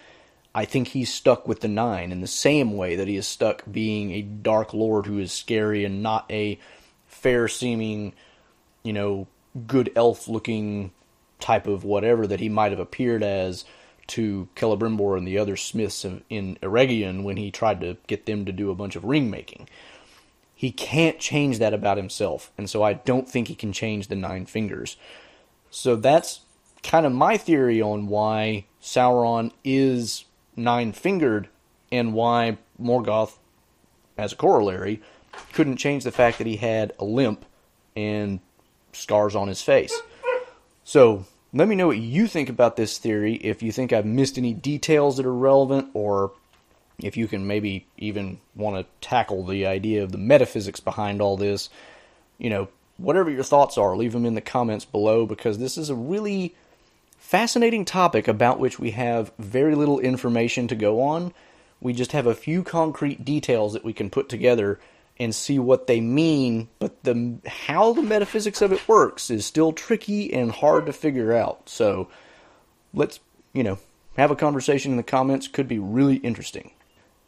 I 0.55 0.65
think 0.67 0.89
he's 0.89 1.13
stuck 1.13 1.49
with 1.49 1.61
the 1.61 1.69
nine 1.69 2.13
in 2.13 2.21
the 2.21 2.27
same 2.27 2.77
way 2.77 2.97
that 2.97 3.09
he 3.09 3.17
is 3.17 3.27
stuck 3.27 3.65
being 3.71 4.13
a 4.13 4.23
dark 4.23 4.75
lord 4.75 5.07
who 5.07 5.19
is 5.19 5.33
scary 5.33 5.85
and 5.85 6.03
not 6.03 6.31
a 6.31 6.61
fair 7.07 7.49
seeming, 7.49 8.13
you 8.83 8.93
know, 8.93 9.27
good 9.67 9.91
elf 9.97 10.29
looking 10.29 10.93
type 11.41 11.67
of 11.67 11.85
whatever 11.85 12.27
that 12.27 12.41
he 12.41 12.49
might 12.49 12.71
have 12.71 12.79
appeared 12.79 13.23
as 13.23 13.65
to 14.09 14.49
Celebrimbor 14.57 15.17
and 15.17 15.27
the 15.27 15.39
other 15.39 15.57
smiths 15.57 16.05
in 16.05 16.57
Eregion 16.63 17.23
when 17.23 17.37
he 17.37 17.51
tried 17.51 17.81
to 17.81 17.97
get 18.07 18.27
them 18.27 18.45
to 18.45 18.53
do 18.53 18.71
a 18.71 18.75
bunch 18.75 18.97
of 18.97 19.05
ring 19.05 19.31
making. 19.31 19.69
He 20.55 20.71
can't 20.71 21.19
change 21.19 21.59
that 21.59 21.75
about 21.75 21.97
himself, 21.97 22.53
and 22.57 22.71
so 22.71 22.83
I 22.83 22.93
don't 22.93 23.29
think 23.29 23.49
he 23.49 23.55
can 23.55 23.73
change 23.73 24.09
the 24.09 24.17
nine 24.17 24.47
fingers. 24.47 24.97
So 25.71 25.97
that's 25.97 26.41
kind 26.83 27.07
of 27.07 27.13
my 27.13 27.37
theory 27.37 27.81
on 27.81 28.07
why 28.07 28.67
Sauron 28.81 29.53
is 29.65 30.25
nine 30.57 30.93
fingered 30.93 31.49
and 31.91 32.15
why 32.15 32.59
Morgoth, 32.81 33.39
as 34.19 34.33
a 34.33 34.37
corollary, 34.37 35.01
couldn't 35.53 35.77
change 35.77 36.05
the 36.05 36.13
fact 36.13 36.39
that 36.39 36.47
he 36.47 36.57
had 36.57 36.93
a 36.99 37.05
limp 37.05 37.45
and 37.97 38.41
scars 38.93 39.35
on 39.35 39.49
his 39.49 39.63
face. 39.63 40.01
So 40.85 41.27
let 41.55 41.69
me 41.69 41.75
know 41.75 41.87
what 41.87 41.99
you 41.99 42.27
think 42.27 42.49
about 42.49 42.77
this 42.77 42.99
theory. 42.99 43.35
If 43.35 43.63
you 43.63 43.73
think 43.73 43.93
I've 43.93 44.07
missed 44.07 44.39
any 44.39 44.55
details 44.55 45.17
that 45.17 45.27
are 45.27 45.35
relevant, 45.35 45.89
or 45.93 46.33
if 46.99 47.17
you 47.17 47.29
can 47.29 47.47
maybe 47.47 47.87
even 47.99 48.39
want 48.55 48.77
to 48.77 49.07
tackle 49.07 49.45
the 49.45 49.67
idea 49.67 50.03
of 50.03 50.13
the 50.13 50.19
metaphysics 50.19 50.81
behind 50.81 51.21
all 51.21 51.37
this, 51.37 51.69
you 52.39 52.49
know, 52.49 52.69
whatever 52.97 53.31
your 53.31 53.43
thoughts 53.43 53.77
are, 53.77 53.97
leave 53.97 54.13
them 54.13 54.25
in 54.25 54.35
the 54.35 54.41
comments 54.41 54.85
below 54.85 55.27
because 55.27 55.59
this 55.59 55.77
is 55.77 55.91
a 55.91 55.95
really 55.95 56.55
fascinating 57.19 57.85
topic 57.85 58.29
about 58.29 58.59
which 58.59 58.79
we 58.79 58.93
have 58.93 59.33
very 59.39 59.75
little 59.75 59.99
information 60.01 60.69
to 60.69 60.75
go 60.75 61.03
on. 61.03 61.33
We 61.81 61.93
just 61.93 62.13
have 62.13 62.27
a 62.27 62.35
few 62.35 62.63
concrete 62.63 63.25
details 63.25 63.73
that 63.73 63.85
we 63.85 63.93
can 63.93 64.09
put 64.09 64.29
together 64.29 64.79
and 65.19 65.35
see 65.35 65.59
what 65.59 65.87
they 65.87 66.01
mean, 66.01 66.69
but 66.79 67.05
the 67.05 67.39
how 67.47 67.93
the 67.93 68.03
metaphysics 68.03 68.63
of 68.63 68.73
it 68.73 68.89
works 68.89 69.31
is 69.31 69.47
still 69.47 69.73
tricky 69.73 70.33
and 70.33 70.51
hard 70.51 70.87
to 70.87 70.93
figure 70.93 71.33
out. 71.33 71.69
So 71.69 72.09
let's, 72.95 73.21
you 73.53 73.63
know, 73.63 73.79
have 74.17 74.31
a 74.31 74.37
conversation 74.37 74.93
in 74.93 74.97
the 74.97 75.03
comments 75.03 75.49
could 75.49 75.69
be 75.69 75.79
really 75.79 76.17
interesting. 76.17 76.73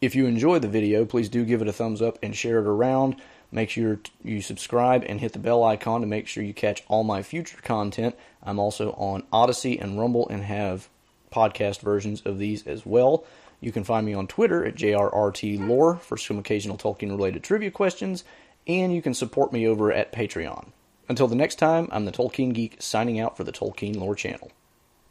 If 0.01 0.15
you 0.15 0.25
enjoy 0.25 0.59
the 0.59 0.67
video, 0.67 1.05
please 1.05 1.29
do 1.29 1.45
give 1.45 1.61
it 1.61 1.67
a 1.67 1.73
thumbs 1.73 2.01
up 2.01 2.19
and 2.21 2.35
share 2.35 2.59
it 2.59 2.67
around. 2.67 3.15
Make 3.51 3.69
sure 3.69 3.99
you 4.23 4.41
subscribe 4.41 5.05
and 5.07 5.19
hit 5.19 5.33
the 5.33 5.39
bell 5.39 5.63
icon 5.63 6.01
to 6.01 6.07
make 6.07 6.27
sure 6.27 6.43
you 6.43 6.53
catch 6.53 6.83
all 6.87 7.03
my 7.03 7.23
future 7.23 7.57
content. 7.61 8.15
I'm 8.43 8.59
also 8.59 8.91
on 8.91 9.23
Odysee 9.31 9.79
and 9.79 9.99
Rumble 9.99 10.27
and 10.27 10.43
have 10.43 10.89
podcast 11.31 11.81
versions 11.81 12.21
of 12.21 12.37
these 12.37 12.67
as 12.67 12.85
well. 12.85 13.25
You 13.59 13.71
can 13.71 13.83
find 13.83 14.05
me 14.05 14.13
on 14.13 14.27
Twitter 14.27 14.65
at 14.65 14.75
JRRTLore 14.75 15.99
for 15.99 16.17
some 16.17 16.37
occasional 16.37 16.77
Tolkien 16.77 17.09
related 17.09 17.43
trivia 17.43 17.71
questions, 17.71 18.23
and 18.67 18.93
you 18.93 19.01
can 19.01 19.13
support 19.13 19.53
me 19.53 19.67
over 19.67 19.91
at 19.91 20.11
Patreon. 20.11 20.71
Until 21.07 21.27
the 21.27 21.35
next 21.35 21.55
time, 21.55 21.87
I'm 21.91 22.05
the 22.05 22.11
Tolkien 22.11 22.53
Geek 22.53 22.77
signing 22.79 23.19
out 23.19 23.37
for 23.37 23.43
the 23.43 23.51
Tolkien 23.51 23.95
Lore 23.97 24.15
channel. 24.15 24.51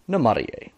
Namarie. 0.09 0.71